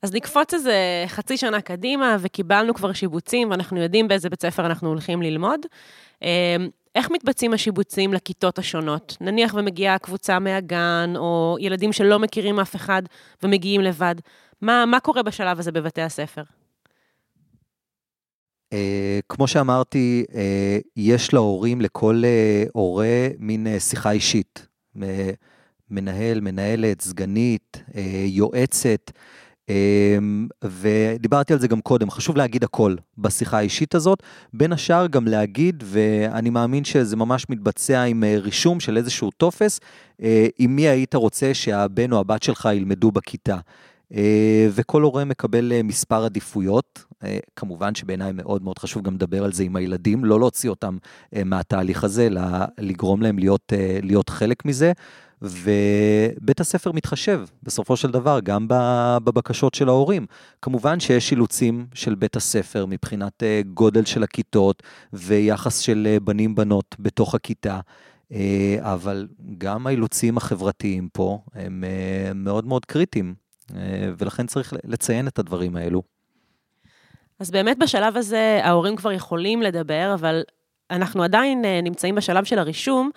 אז 0.02 0.14
נקפוץ 0.14 0.54
איזה 0.54 1.04
חצי 1.08 1.38
שנה 1.38 1.62
קדימה, 1.62 2.18
וקיבלנו 2.20 2.74
כבר 2.74 2.94
שיבוצים, 2.94 3.52
ואנחנו 3.52 3.82
יודעים 3.82 4.08
באיזה 4.08 4.30
בית 4.30 4.42
ספר 4.42 4.66
אנחנו 4.66 4.90
הולכים 4.90 5.22
ללמוד. 5.22 5.60
אמ, 6.22 6.28
איך 6.96 7.12
מתבצעים 7.12 7.54
השיבוצים 7.54 8.14
לכיתות 8.14 8.60
השונות? 8.60 9.18
נניח 9.22 9.54
ומגיעה 9.54 9.98
קבוצה 9.98 10.40
מהגן, 10.40 11.14
או 11.16 11.58
ילדים 11.60 11.94
שלא 11.94 12.20
מכירים 12.20 12.60
אף 12.60 12.76
אחד 12.76 13.02
ומגיעים 13.44 13.82
לבד. 13.82 14.16
מה, 14.62 14.86
מה 14.86 15.00
קורה 15.00 15.24
בשלב 15.24 15.60
הזה 15.60 15.72
בבתי 15.72 16.02
הספר? 16.02 16.44
Uh, 18.74 18.74
כמו 19.30 19.48
שאמרתי, 19.48 20.26
uh, 20.30 20.34
יש 20.96 21.34
להורים, 21.34 21.82
לכל 21.82 22.22
uh, 22.24 22.70
הורה, 22.74 23.28
מין 23.40 23.68
uh, 23.68 23.80
שיחה 23.80 24.12
אישית. 24.12 24.68
מנהל, 25.90 26.42
מנהלת, 26.42 27.02
סגנית, 27.02 27.84
uh, 27.90 27.98
יועצת. 28.26 29.12
אמ, 29.70 30.48
ודיברתי 30.64 31.54
על 31.54 31.60
זה 31.60 31.68
גם 31.68 31.82
קודם, 31.82 32.12
חשוב 32.12 32.38
להגיד 32.38 32.64
הכל 32.64 32.96
בשיחה 33.18 33.58
האישית 33.58 33.96
הזאת, 33.96 34.24
בין 34.54 34.74
השאר 34.74 35.08
גם 35.08 35.28
להגיד, 35.28 35.84
ואני 35.86 36.50
מאמין 36.50 36.84
שזה 36.84 37.16
ממש 37.16 37.46
מתבצע 37.50 38.04
עם 38.04 38.24
אה, 38.24 38.36
רישום 38.38 38.80
של 38.80 38.98
איזשהו 38.98 39.32
טופס, 39.32 39.80
אה, 40.22 40.48
עם 40.58 40.76
מי 40.76 40.88
היית 40.88 41.16
רוצה 41.16 41.54
שהבן 41.54 42.12
או 42.12 42.20
הבת 42.20 42.44
שלך 42.44 42.70
ילמדו 42.74 43.12
בכיתה. 43.12 43.58
אה, 44.16 44.68
וכל 44.72 45.02
הורה 45.02 45.26
מקבל 45.26 45.82
מספר 45.84 46.26
עדיפויות, 46.26 47.06
כמובן 47.56 47.96
שבעיניי 47.96 48.32
מאוד 48.32 48.64
מאוד 48.64 48.80
חשוב 48.80 49.04
גם 49.04 49.14
לדבר 49.14 49.44
על 49.44 49.52
זה 49.52 49.64
עם 49.64 49.76
הילדים, 49.76 50.26
לא 50.26 50.40
להוציא 50.40 50.70
אותם 50.70 50.98
מהתהליך 51.46 52.04
הזה, 52.04 52.26
אלא 52.26 52.42
לגרום 52.78 53.22
להם 53.22 53.40
להיות, 53.40 53.74
להיות 54.02 54.30
חלק 54.30 54.66
מזה. 54.66 54.92
ובית 55.42 56.60
הספר 56.60 56.92
מתחשב 56.92 57.42
בסופו 57.64 57.98
של 57.98 58.12
דבר 58.12 58.40
גם 58.44 58.66
בבקשות 59.24 59.74
של 59.74 59.90
ההורים. 59.90 60.26
כמובן 60.62 61.00
שיש 61.00 61.32
אילוצים 61.32 61.88
של 61.94 62.16
בית 62.16 62.36
הספר 62.36 62.86
מבחינת 62.86 63.44
אה, 63.44 63.62
גודל 63.74 64.06
של 64.06 64.24
הכיתות 64.24 64.84
ויחס 65.14 65.80
של 65.80 66.08
אה, 66.10 66.20
בנים-בנות 66.20 66.96
בתוך 67.00 67.36
הכיתה. 67.36 67.80
אה, 68.32 68.78
אבל 68.80 69.28
גם 69.58 69.88
האילוצים 69.88 70.38
החברתיים 70.38 71.10
פה 71.14 71.40
הם 71.54 71.84
מאוד 72.36 72.66
מאוד 72.66 72.86
קריטיים, 72.86 73.34
ולכן 74.18 74.48
צריך 74.48 74.74
לציין 74.84 75.28
את 75.28 75.40
הדברים 75.40 75.76
האלו. 75.76 76.04
אז 77.40 77.52
באמת 77.52 77.78
בשלב 77.78 78.18
הזה 78.18 78.60
ההורים 78.64 78.96
כבר 78.96 79.12
יכולים 79.12 79.62
לדבר, 79.62 80.12
אבל 80.14 80.44
אנחנו 80.92 81.24
עדיין 81.24 81.66
נמצאים 81.84 82.16
בשלב 82.16 82.44
של 82.44 82.60
הרישום, 82.60 83.10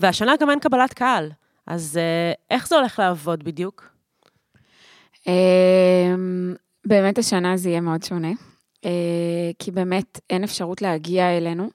והשנה 0.00 0.32
גם 0.40 0.50
אין 0.50 0.60
קבלת 0.60 0.92
קהל. 0.92 1.30
אז 1.66 1.96
אה, 1.96 2.32
איך 2.50 2.68
זה 2.68 2.76
הולך 2.76 2.98
לעבוד 2.98 3.44
בדיוק? 3.44 3.92
אמ, 5.26 6.54
באמת 6.84 7.18
השנה 7.18 7.56
זה 7.56 7.68
יהיה 7.68 7.80
מאוד 7.80 8.02
שונה, 8.02 8.32
אה, 8.84 9.50
כי 9.58 9.70
באמת 9.70 10.20
אין 10.30 10.44
אפשרות 10.44 10.82
להגיע 10.82 11.36
אלינו, 11.36 11.70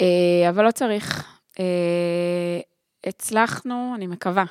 אה, 0.00 0.48
אבל 0.48 0.64
לא 0.64 0.70
צריך. 0.70 1.36
אה, 1.60 2.60
הצלחנו, 3.06 3.92
אני 3.96 4.06
מקווה, 4.06 4.44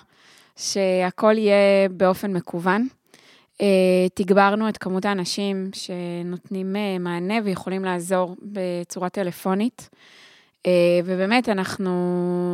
שהכל 0.55 1.37
יהיה 1.37 1.89
באופן 1.89 2.33
מקוון. 2.33 2.87
תגברנו 4.13 4.69
את 4.69 4.77
כמות 4.77 5.05
האנשים 5.05 5.69
שנותנים 5.73 6.75
מענה 6.99 7.33
ויכולים 7.43 7.85
לעזור 7.85 8.35
בצורה 8.41 9.09
טלפונית. 9.09 9.89
ובאמת, 11.05 11.49
אנחנו 11.49 11.91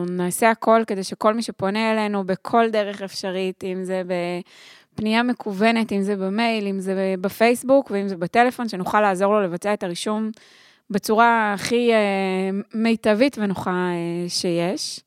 נעשה 0.09 0.51
הכל 0.51 0.83
כדי 0.87 1.03
שכל 1.03 1.33
מי 1.33 1.41
שפונה 1.41 1.91
אלינו 1.91 2.23
בכל 2.23 2.69
דרך 2.69 3.01
אפשרית, 3.01 3.63
אם 3.63 3.83
זה 3.83 4.01
פנייה 4.95 5.23
מקוונת, 5.23 5.91
אם 5.91 6.01
זה 6.01 6.15
במייל, 6.15 6.67
אם 6.67 6.79
זה 6.79 7.15
בפייסבוק 7.21 7.91
ואם 7.91 8.07
זה 8.07 8.17
בטלפון, 8.17 8.69
שנוכל 8.69 9.01
לעזור 9.01 9.33
לו 9.33 9.41
לבצע 9.41 9.73
את 9.73 9.83
הרישום 9.83 10.31
בצורה 10.89 11.53
הכי 11.53 11.93
אה, 11.93 12.49
מיטבית 12.73 13.37
ונוחה 13.37 13.71
אה, 13.71 14.29
שיש. 14.29 14.99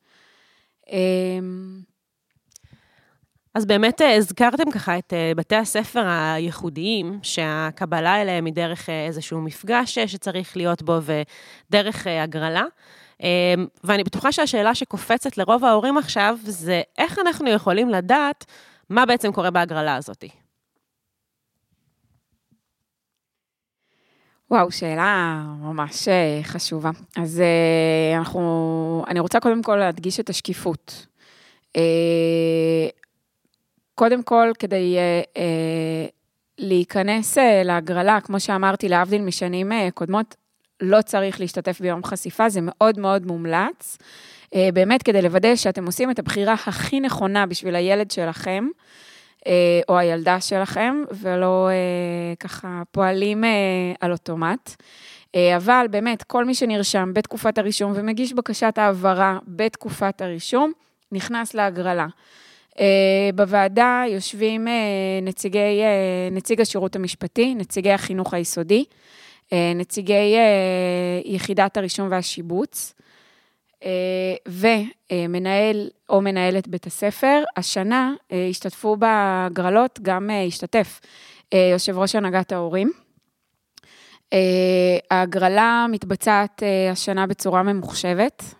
אז 3.54 3.66
באמת 3.66 4.02
אה, 4.02 4.16
הזכרתם 4.16 4.70
ככה 4.70 4.98
את 4.98 5.12
אה, 5.12 5.32
בתי 5.36 5.56
הספר 5.56 6.06
הייחודיים, 6.08 7.18
שהקבלה 7.22 8.22
אליהם 8.22 8.44
היא 8.44 8.54
דרך 8.54 8.88
אה, 8.88 9.06
איזשהו 9.06 9.40
מפגש 9.40 9.98
שצריך 9.98 10.56
להיות 10.56 10.82
בו 10.82 10.98
ודרך 11.02 12.06
הגרלה. 12.06 12.64
ואני 13.84 14.04
בטוחה 14.04 14.32
שהשאלה 14.32 14.74
שקופצת 14.74 15.38
לרוב 15.38 15.64
ההורים 15.64 15.98
עכשיו, 15.98 16.38
זה 16.42 16.82
איך 16.98 17.18
אנחנו 17.18 17.50
יכולים 17.50 17.88
לדעת 17.88 18.44
מה 18.90 19.06
בעצם 19.06 19.32
קורה 19.32 19.50
בהגרלה 19.50 19.96
הזאת? 19.96 20.24
וואו, 24.50 24.72
שאלה 24.72 25.42
ממש 25.60 26.08
חשובה. 26.42 26.90
אז 27.16 27.42
אנחנו, 28.16 29.04
אני 29.08 29.20
רוצה 29.20 29.40
קודם 29.40 29.62
כל 29.62 29.76
להדגיש 29.76 30.20
את 30.20 30.30
השקיפות. 30.30 31.06
אה, 33.94 33.98
קודם 33.98 34.22
כל, 34.22 34.52
כדי 34.58 34.96
להיכנס 36.58 37.38
להגרלה, 37.64 38.20
כמו 38.20 38.40
שאמרתי, 38.40 38.88
להבדיל 38.88 39.22
משנים 39.22 39.72
קודמות, 39.94 40.36
לא 40.80 41.02
צריך 41.02 41.40
להשתתף 41.40 41.80
ביום 41.80 42.04
חשיפה, 42.04 42.48
זה 42.48 42.60
מאוד 42.62 42.98
מאוד 42.98 43.26
מומלץ. 43.26 43.98
אה, 44.54 44.68
באמת 44.74 45.02
כדי 45.02 45.22
לוודא 45.22 45.56
שאתם 45.56 45.86
עושים 45.86 46.10
את 46.10 46.18
הבחירה 46.18 46.52
הכי 46.52 47.00
נכונה 47.00 47.46
בשביל 47.46 47.76
הילד 47.76 48.10
שלכם, 48.10 48.68
אה, 49.46 49.80
או 49.88 49.98
הילדה 49.98 50.40
שלכם, 50.40 51.02
ולא 51.10 51.68
אה, 51.68 52.34
ככה 52.40 52.82
פועלים 52.90 53.44
על 54.00 54.12
אוטומט. 54.12 54.70
אבל 55.56 55.86
באמת, 55.90 56.22
כל 56.22 56.44
מי 56.44 56.54
שנרשם 56.54 57.10
בתקופת 57.14 57.58
הרישום 57.58 57.92
ומגיש 57.94 58.32
בקשת 58.32 58.78
העברה 58.78 59.38
בתקופת 59.46 60.20
הרישום, 60.20 60.72
נכנס 61.12 61.54
להגרלה. 61.54 62.06
בוועדה 63.34 64.04
יושבים 64.08 64.68
נציגי, 65.22 65.82
נציג 66.32 66.60
השירות 66.60 66.96
המשפטי, 66.96 67.54
נציגי 67.54 67.92
החינוך 67.92 68.34
היסודי, 68.34 68.84
נציגי 69.52 70.36
יחידת 71.24 71.76
הרישום 71.76 72.08
והשיבוץ, 72.10 72.94
אה, 73.84 74.34
ומנהל 75.12 75.88
או 76.08 76.20
מנהלת 76.20 76.68
בית 76.68 76.86
הספר, 76.86 77.42
השנה 77.56 78.14
אה, 78.32 78.46
השתתפו 78.50 78.96
בהגרלות, 78.96 79.98
גם 80.02 80.30
אה, 80.30 80.44
השתתף 80.44 81.00
יושב 81.72 81.98
ראש 81.98 82.14
הנהגת 82.14 82.52
ההורים. 82.52 82.92
ההגרלה 85.10 85.86
מתבצעת 85.88 86.62
השנה 86.92 87.26
בצורה 87.26 87.62
ממוחשבת. 87.62 88.54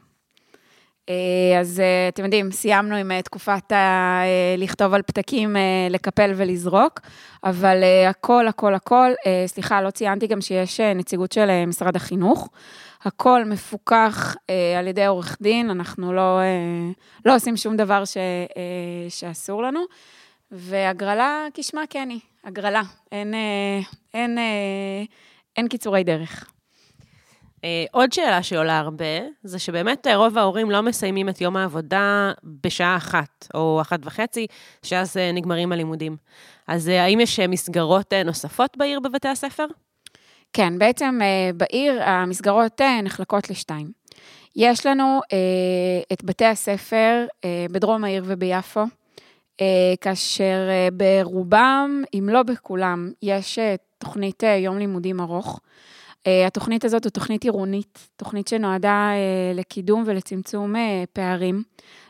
אז 1.61 1.83
אתם 2.09 2.25
יודעים, 2.25 2.51
סיימנו 2.51 2.97
עם 2.97 3.21
תקופת 3.21 3.73
ה... 3.73 4.23
לכתוב 4.59 4.95
על 4.95 5.03
פתקים, 5.03 5.57
לקפל 5.90 6.33
ולזרוק, 6.37 7.01
אבל 7.45 7.77
הכל, 8.11 8.49
הכל, 8.49 8.75
הכל, 8.75 9.11
סליחה, 9.47 9.83
לא 9.83 9.90
ציינתי 9.90 10.27
גם 10.27 10.40
שיש 10.40 10.81
נציגות 10.81 11.33
של 11.33 11.64
משרד 11.67 11.97
החינוך. 11.97 12.49
הכל 13.05 13.45
מפוקח 13.45 14.37
אה, 14.51 14.79
על 14.79 14.87
ידי 14.87 15.07
עורך 15.07 15.37
דין, 15.40 15.71
אנחנו 15.71 16.12
לא, 16.12 16.40
אה, 16.40 16.93
לא 17.25 17.35
עושים 17.35 17.57
שום 17.57 17.77
דבר 17.77 18.05
ש, 18.05 18.17
אה, 18.17 19.07
שאסור 19.09 19.62
לנו. 19.62 19.81
והגרלה 20.51 21.47
כשמה 21.55 21.83
כן 21.90 22.09
היא, 22.11 22.21
הגרלה, 22.45 22.83
אין, 23.12 23.35
אה, 23.35 23.81
אין, 24.14 24.38
אה, 24.38 25.05
אין 25.57 25.69
קיצורי 25.69 26.05
דרך. 26.05 26.54
אה, 27.64 27.85
עוד 27.92 28.12
שאלה 28.12 28.42
שעולה 28.42 28.79
הרבה, 28.79 29.05
זה 29.42 29.59
שבאמת 29.59 30.07
אה, 30.07 30.16
רוב 30.16 30.38
ההורים 30.38 30.70
לא 30.70 30.81
מסיימים 30.81 31.29
את 31.29 31.40
יום 31.40 31.57
העבודה 31.57 32.33
בשעה 32.44 32.96
אחת 32.96 33.48
או 33.55 33.81
אחת 33.81 34.00
וחצי, 34.05 34.46
שאז 34.83 35.16
אה, 35.16 35.33
נגמרים 35.33 35.72
הלימודים. 35.72 36.16
אז 36.66 36.88
האם 36.88 37.20
יש 37.20 37.40
מסגרות 37.40 38.12
נוספות 38.12 38.77
בעיר 38.77 39.00
בבתי 39.00 39.29
הספר? 39.29 39.66
כן, 40.55 40.79
בעצם 40.79 41.18
אה, 41.22 41.50
בעיר 41.55 42.03
המסגרות 42.03 42.81
אה, 42.81 43.03
נחלקות 43.03 43.50
לשתיים. 43.50 43.92
יש 44.57 44.87
לנו 44.87 45.20
אה, 45.33 45.38
את 46.12 46.24
בתי 46.24 46.44
הספר 46.44 47.27
בדרום 47.70 48.05
העיר 48.05 48.24
וביפו, 48.27 48.81
כאשר 50.00 50.57
ברובם, 50.92 52.03
אם 52.14 52.29
לא 52.33 52.42
בכולם, 52.42 53.11
יש 53.22 53.59
תוכנית 53.98 54.42
יום 54.42 54.79
לימודים 54.79 55.20
ארוך. 55.20 55.61
התוכנית 56.46 56.84
הזאת 56.84 57.04
היא 57.04 57.10
תוכנית 57.10 57.44
עירונית, 57.44 58.08
תוכנית 58.16 58.48
שנועדה 58.48 59.10
לקידום 59.54 60.02
ולצמצום 60.06 60.74
פערים. 61.12 61.62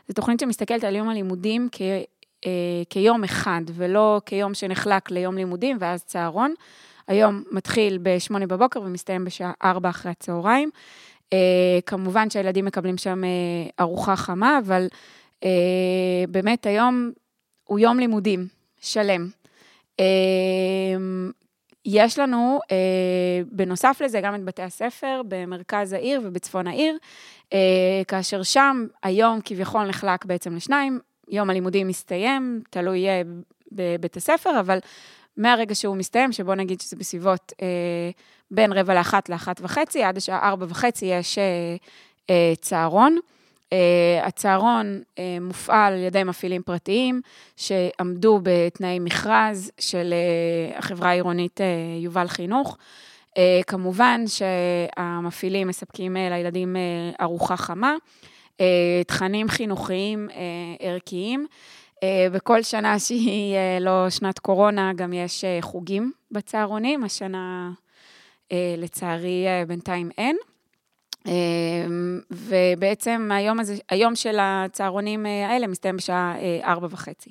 זו 0.07 0.13
תוכנית 0.13 0.39
שמסתכלת 0.39 0.83
על 0.83 0.95
יום 0.95 1.09
הלימודים 1.09 1.69
כ, 1.71 1.81
כיום 2.89 3.23
אחד, 3.23 3.61
ולא 3.73 4.21
כיום 4.25 4.53
שנחלק 4.53 5.11
ליום 5.11 5.35
לימודים 5.35 5.77
ואז 5.79 6.03
צהרון. 6.03 6.53
היום 7.07 7.43
מתחיל 7.51 7.99
ב-8 8.01 8.45
בבוקר 8.47 8.81
ומסתיים 8.81 9.25
בשעה 9.25 9.51
4 9.63 9.89
אחרי 9.89 10.11
הצהריים. 10.11 10.69
כמובן 11.85 12.29
שהילדים 12.29 12.65
מקבלים 12.65 12.97
שם 12.97 13.21
ארוחה 13.79 14.15
חמה, 14.15 14.59
אבל 14.65 14.87
באמת 16.29 16.65
היום 16.65 17.11
הוא 17.63 17.79
יום 17.79 17.99
לימודים 17.99 18.47
שלם. 18.81 19.29
יש 21.85 22.19
לנו, 22.19 22.59
uh, 22.63 22.67
בנוסף 23.51 24.01
לזה, 24.03 24.21
גם 24.21 24.35
את 24.35 24.43
בתי 24.43 24.61
הספר 24.61 25.21
במרכז 25.27 25.93
העיר 25.93 26.21
ובצפון 26.23 26.67
העיר, 26.67 26.97
uh, 27.43 27.53
כאשר 28.07 28.43
שם 28.43 28.85
היום 29.03 29.39
כביכול 29.45 29.87
נחלק 29.87 30.25
בעצם 30.25 30.55
לשניים, 30.55 30.99
יום 31.29 31.49
הלימודים 31.49 31.87
מסתיים, 31.87 32.61
תלוי 32.69 33.07
uh, 33.07 33.27
בבית 33.71 34.17
הספר, 34.17 34.59
אבל 34.59 34.79
מהרגע 35.37 35.75
שהוא 35.75 35.97
מסתיים, 35.97 36.31
שבוא 36.31 36.55
נגיד 36.55 36.81
שזה 36.81 36.95
בסביבות 36.95 37.53
אה, 37.61 37.67
בין 38.51 38.73
רבע 38.73 38.93
לאחת 38.93 39.29
לאחת 39.29 39.61
וחצי, 39.61 40.03
עד 40.03 40.17
השעה 40.17 40.49
ארבע 40.49 40.65
וחצי 40.69 41.05
יש 41.05 41.37
אה, 41.37 41.43
אה, 42.29 42.53
צהרון. 42.61 43.17
Uh, 43.73 44.27
הצהרון 44.27 45.01
uh, 45.01 45.19
מופעל 45.41 45.93
על 45.93 45.99
ידי 45.99 46.23
מפעילים 46.23 46.61
פרטיים 46.63 47.21
שעמדו 47.55 48.39
בתנאי 48.43 48.99
מכרז 48.99 49.71
של 49.79 50.13
uh, 50.73 50.77
החברה 50.77 51.09
העירונית 51.09 51.59
יובל 51.99 52.27
חינוך. 52.27 52.77
כמובן 53.67 54.21
שהמפעילים 54.27 55.67
מספקים 55.67 56.15
לילדים 56.15 56.75
ארוחה 57.21 57.57
חמה, 57.57 57.95
תכנים 59.07 59.49
חינוכיים 59.49 60.29
ערכיים. 60.79 61.47
בכל 62.31 62.63
שנה 62.63 62.99
שהיא 62.99 63.55
אה, 63.55 63.77
לא 63.81 64.09
שנת 64.09 64.39
קורונה, 64.39 64.93
גם 64.95 65.13
יש 65.13 65.43
אה, 65.43 65.57
חוגים 65.61 66.11
בצהרונים. 66.31 67.03
השנה, 67.03 67.71
אה, 68.51 68.75
לצערי, 68.77 69.45
בינתיים 69.67 70.09
אין. 70.17 70.37
ובעצם 72.31 73.29
היום, 73.33 73.59
הזה, 73.59 73.75
היום 73.89 74.15
של 74.15 74.37
הצהרונים 74.39 75.25
האלה 75.25 75.67
מסתיים 75.67 75.97
בשעה 75.97 76.35
ארבע 76.63 76.87
וחצי. 76.91 77.29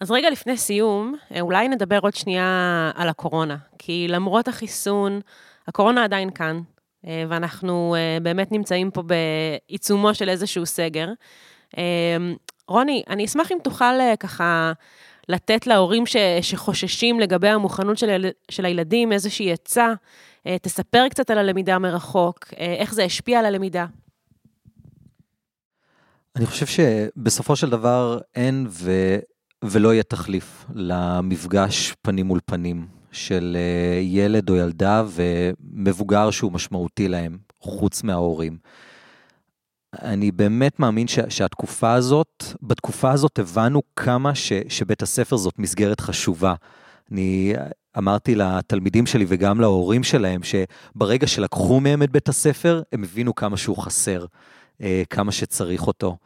אז 0.00 0.10
רגע 0.10 0.30
לפני 0.30 0.56
סיום, 0.56 1.14
אולי 1.40 1.68
נדבר 1.68 1.98
עוד 2.02 2.14
שנייה 2.14 2.90
על 2.94 3.08
הקורונה. 3.08 3.56
כי 3.78 4.06
למרות 4.08 4.48
החיסון, 4.48 5.20
הקורונה 5.68 6.04
עדיין 6.04 6.30
כאן, 6.30 6.60
ואנחנו 7.04 7.96
באמת 8.22 8.52
נמצאים 8.52 8.90
פה 8.90 9.02
בעיצומו 9.02 10.14
של 10.14 10.28
איזשהו 10.28 10.66
סגר. 10.66 11.08
רוני, 12.68 13.02
אני 13.08 13.24
אשמח 13.24 13.52
אם 13.52 13.58
תוכל 13.64 14.00
אה, 14.00 14.14
ככה 14.20 14.72
לתת 15.28 15.66
להורים 15.66 16.06
ש, 16.06 16.16
שחוששים 16.42 17.20
לגבי 17.20 17.48
המוכנות 17.48 17.98
של, 17.98 18.26
של 18.50 18.64
הילדים 18.64 19.12
איזושהי 19.12 19.52
עצה, 19.52 19.86
אה, 19.86 19.94
תספר 20.62 21.08
קצת 21.10 21.30
על 21.30 21.38
הלמידה 21.38 21.78
מרחוק, 21.78 22.46
אה, 22.58 22.74
איך 22.78 22.94
זה 22.94 23.04
השפיע 23.04 23.38
על 23.38 23.46
הלמידה. 23.46 23.86
אני 26.36 26.46
חושב 26.46 26.66
שבסופו 26.66 27.56
של 27.56 27.70
דבר 27.70 28.18
אין 28.34 28.66
ולא 29.64 29.92
יהיה 29.92 30.02
תחליף 30.02 30.66
למפגש 30.74 31.94
פנים 32.02 32.26
מול 32.26 32.40
פנים 32.44 32.86
של 33.12 33.56
אה, 33.60 34.00
ילד 34.00 34.50
או 34.50 34.56
ילדה 34.56 35.04
ומבוגר 35.08 36.30
שהוא 36.30 36.52
משמעותי 36.52 37.08
להם, 37.08 37.38
חוץ 37.60 38.02
מההורים. 38.02 38.58
אני 40.02 40.30
באמת 40.30 40.80
מאמין 40.80 41.08
ש, 41.08 41.18
שהתקופה 41.28 41.92
הזאת, 41.92 42.44
בתקופה 42.62 43.10
הזאת 43.10 43.38
הבנו 43.38 43.82
כמה 43.96 44.34
ש, 44.34 44.52
שבית 44.68 45.02
הספר 45.02 45.36
זאת 45.36 45.58
מסגרת 45.58 46.00
חשובה. 46.00 46.54
אני 47.12 47.54
אמרתי 47.98 48.34
לתלמידים 48.34 49.06
שלי 49.06 49.24
וגם 49.28 49.60
להורים 49.60 50.02
שלהם, 50.02 50.40
שברגע 50.42 51.26
שלקחו 51.26 51.80
מהם 51.80 52.02
את 52.02 52.10
בית 52.10 52.28
הספר, 52.28 52.82
הם 52.92 53.04
הבינו 53.04 53.34
כמה 53.34 53.56
שהוא 53.56 53.76
חסר, 53.76 54.24
אה, 54.82 55.02
כמה 55.10 55.32
שצריך 55.32 55.86
אותו. 55.86 56.16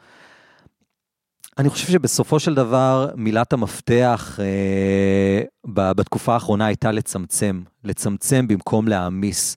אני 1.58 1.68
חושב 1.68 1.92
שבסופו 1.92 2.40
של 2.40 2.54
דבר, 2.54 3.10
מילת 3.16 3.52
המפתח 3.52 4.38
אה, 4.40 5.42
בתקופה 5.66 6.34
האחרונה 6.34 6.66
הייתה 6.66 6.92
לצמצם, 6.92 7.62
לצמצם 7.84 8.48
במקום 8.48 8.88
להעמיס. 8.88 9.56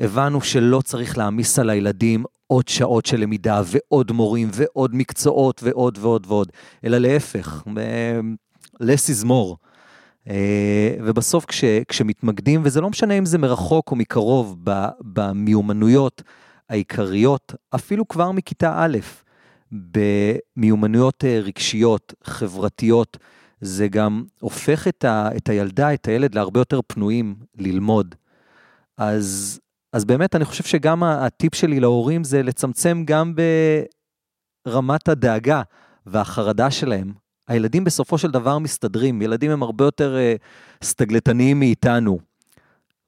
הבנו 0.00 0.40
שלא 0.40 0.80
צריך 0.80 1.18
להעמיס 1.18 1.58
על 1.58 1.70
הילדים 1.70 2.24
עוד 2.46 2.68
שעות 2.68 3.06
של 3.06 3.20
למידה 3.20 3.62
ועוד 3.66 4.12
מורים 4.12 4.48
ועוד 4.52 4.94
מקצועות 4.94 5.60
ועוד 5.62 5.98
ועוד 6.00 6.26
ועוד, 6.28 6.52
אלא 6.84 6.98
להפך, 6.98 7.62
less 8.82 9.10
is 9.10 9.24
more. 9.24 9.71
אה, 10.28 10.94
ובסוף 11.04 11.44
כש, 11.44 11.64
כשמתמקדים, 11.88 12.60
וזה 12.64 12.80
לא 12.80 12.90
משנה 12.90 13.14
אם 13.14 13.24
זה 13.24 13.38
מרחוק 13.38 13.90
או 13.90 13.96
מקרוב, 13.96 14.56
במיומנויות 15.00 16.22
העיקריות, 16.68 17.54
אפילו 17.74 18.08
כבר 18.08 18.32
מכיתה 18.32 18.74
א', 18.76 18.98
במיומנויות 19.72 21.24
אה, 21.24 21.40
רגשיות, 21.42 22.14
חברתיות, 22.24 23.16
זה 23.60 23.88
גם 23.88 24.24
הופך 24.40 24.88
את, 24.88 25.04
ה, 25.04 25.28
את 25.36 25.48
הילדה, 25.48 25.94
את 25.94 26.08
הילד, 26.08 26.34
להרבה 26.34 26.60
יותר 26.60 26.80
פנויים 26.86 27.34
ללמוד. 27.58 28.14
אז, 28.98 29.60
אז 29.92 30.04
באמת, 30.04 30.36
אני 30.36 30.44
חושב 30.44 30.64
שגם 30.64 31.02
הטיפ 31.02 31.54
שלי 31.54 31.80
להורים 31.80 32.24
זה 32.24 32.42
לצמצם 32.42 33.02
גם 33.06 33.34
ברמת 34.66 35.08
הדאגה 35.08 35.62
והחרדה 36.06 36.70
שלהם. 36.70 37.21
הילדים 37.48 37.84
בסופו 37.84 38.18
של 38.18 38.30
דבר 38.30 38.58
מסתדרים, 38.58 39.22
ילדים 39.22 39.50
הם 39.50 39.62
הרבה 39.62 39.84
יותר 39.84 40.16
uh, 40.16 40.84
סטגלטניים 40.86 41.58
מאיתנו. 41.58 42.18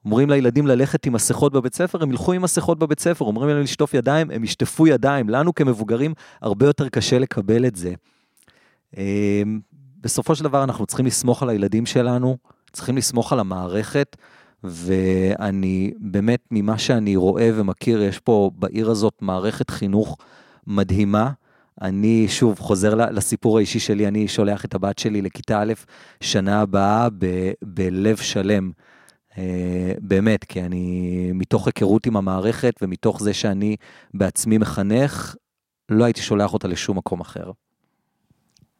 אומרים 0.05 0.29
לילדים 0.29 0.67
ללכת 0.67 1.05
עם 1.05 1.13
מסכות 1.13 1.53
בבית 1.53 1.75
ספר, 1.75 2.03
הם 2.03 2.11
ילכו 2.11 2.33
עם 2.33 2.41
מסכות 2.41 2.79
בבית 2.79 2.99
ספר, 2.99 3.25
אומרים 3.25 3.49
להם 3.49 3.61
לשטוף 3.61 3.93
ידיים, 3.93 4.31
הם 4.31 4.43
ישטפו 4.43 4.87
ידיים. 4.87 5.29
לנו 5.29 5.55
כמבוגרים 5.55 6.13
הרבה 6.41 6.65
יותר 6.65 6.89
קשה 6.89 7.19
לקבל 7.19 7.65
את 7.65 7.75
זה. 7.75 7.93
אמ, 8.97 9.59
בסופו 10.01 10.35
של 10.35 10.43
דבר 10.43 10.63
אנחנו 10.63 10.85
צריכים 10.85 11.05
לסמוך 11.05 11.43
על 11.43 11.49
הילדים 11.49 11.85
שלנו, 11.85 12.37
צריכים 12.71 12.97
לסמוך 12.97 13.33
על 13.33 13.39
המערכת, 13.39 14.17
ואני 14.63 15.93
באמת, 15.99 16.39
ממה 16.51 16.77
שאני 16.77 17.15
רואה 17.15 17.49
ומכיר, 17.53 18.01
יש 18.01 18.19
פה 18.19 18.51
בעיר 18.55 18.89
הזאת 18.89 19.13
מערכת 19.21 19.69
חינוך 19.69 20.17
מדהימה. 20.67 21.31
אני 21.81 22.27
שוב 22.27 22.59
חוזר 22.59 22.95
לסיפור 22.95 23.57
האישי 23.57 23.79
שלי, 23.79 24.07
אני 24.07 24.27
שולח 24.27 24.65
את 24.65 24.75
הבת 24.75 24.99
שלי 24.99 25.21
לכיתה 25.21 25.61
א', 25.61 25.73
שנה 26.21 26.61
הבאה 26.61 27.07
ב- 27.17 27.51
בלב 27.63 28.17
שלם. 28.17 28.71
אה, 29.37 29.93
באמת, 30.01 30.43
כי 30.43 30.61
אני, 30.61 31.31
מתוך 31.33 31.67
היכרות 31.67 32.05
עם 32.05 32.17
המערכת 32.17 32.73
ומתוך 32.81 33.23
זה 33.23 33.33
שאני 33.33 33.75
בעצמי 34.13 34.57
מחנך, 34.57 35.35
לא 35.89 36.03
הייתי 36.03 36.21
שולח 36.21 36.53
אותה 36.53 36.67
לשום 36.67 36.97
מקום 36.97 37.21
אחר. 37.21 37.51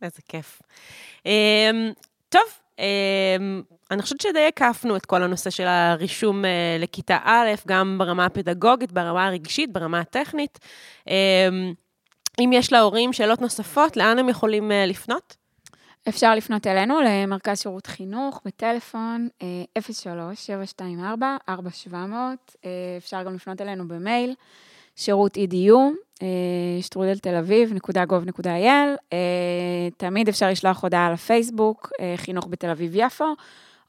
איזה 0.01 0.21
כיף. 0.29 0.61
אמ, 1.25 1.91
טוב, 2.29 2.41
אמ, 2.79 3.61
אני 3.91 4.01
חושבת 4.01 4.21
שדי 4.21 4.45
הקפנו 4.47 4.95
את 4.95 5.05
כל 5.05 5.23
הנושא 5.23 5.49
של 5.49 5.67
הרישום 5.67 6.45
אה, 6.45 6.77
לכיתה 6.79 7.17
א', 7.23 7.49
גם 7.67 7.97
ברמה 7.97 8.25
הפדגוגית, 8.25 8.91
ברמה 8.91 9.27
הרגשית, 9.27 9.73
ברמה 9.73 9.99
הטכנית. 9.99 10.59
אמ, 11.07 11.73
אם 12.39 12.49
יש 12.53 12.71
להורים 12.71 13.13
שאלות 13.13 13.41
נוספות, 13.41 13.97
לאן 13.97 14.19
הם 14.19 14.29
יכולים 14.29 14.71
אה, 14.71 14.85
לפנות? 14.85 15.35
אפשר 16.09 16.35
לפנות 16.35 16.67
אלינו 16.67 17.01
למרכז 17.01 17.59
שירות 17.59 17.87
חינוך 17.87 18.41
בטלפון 18.45 19.27
03-724-4700. 19.79 19.83
אה, 22.65 22.69
אפשר 22.97 23.23
גם 23.23 23.35
לפנות 23.35 23.61
אלינו 23.61 23.87
במייל, 23.87 24.33
שירות 24.95 25.37
EDU, 25.37 25.73
אה, 26.21 26.27
שטרודל 26.81 27.17
תל 27.17 27.35
אביב, 27.35 27.73
נקודה 27.73 28.05
גוב 28.05 28.25
נקודה 28.25 28.55
אייל. 28.55 28.95
תמיד 29.97 30.27
אפשר 30.27 30.49
לשלוח 30.49 30.83
הודעה 30.83 31.11
לפייסבוק, 31.11 31.91
חינוך 32.15 32.47
בתל 32.49 32.69
אביב-יפו, 32.69 33.35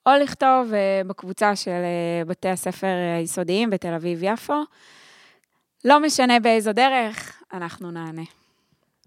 או 0.06 0.12
לכתוב 0.22 0.72
בקבוצה 1.06 1.56
של 1.56 1.80
בתי 2.26 2.48
הספר 2.48 2.94
היסודיים 3.18 3.70
בתל 3.70 3.94
אביב-יפו. 3.94 4.62
לא 5.86 6.00
משנה 6.00 6.40
באיזו 6.40 6.72
דרך, 6.72 7.42
אנחנו 7.52 7.90
נענה. 7.90 8.22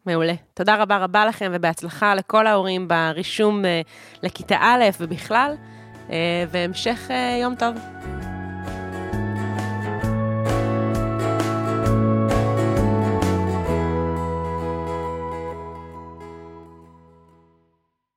מעולה. 0.05 0.33
תודה 0.53 0.75
רבה 0.75 0.97
רבה 0.97 1.25
לכם 1.25 1.51
ובהצלחה 1.53 2.15
לכל 2.15 2.47
ההורים 2.47 2.87
ברישום 2.87 3.65
אה, 3.65 3.81
לכיתה 4.23 4.57
א' 4.61 4.83
ובכלל, 4.99 5.55
אה, 6.09 6.43
והמשך 6.51 7.07
אה, 7.11 7.37
יום 7.41 7.55
טוב. 7.55 7.75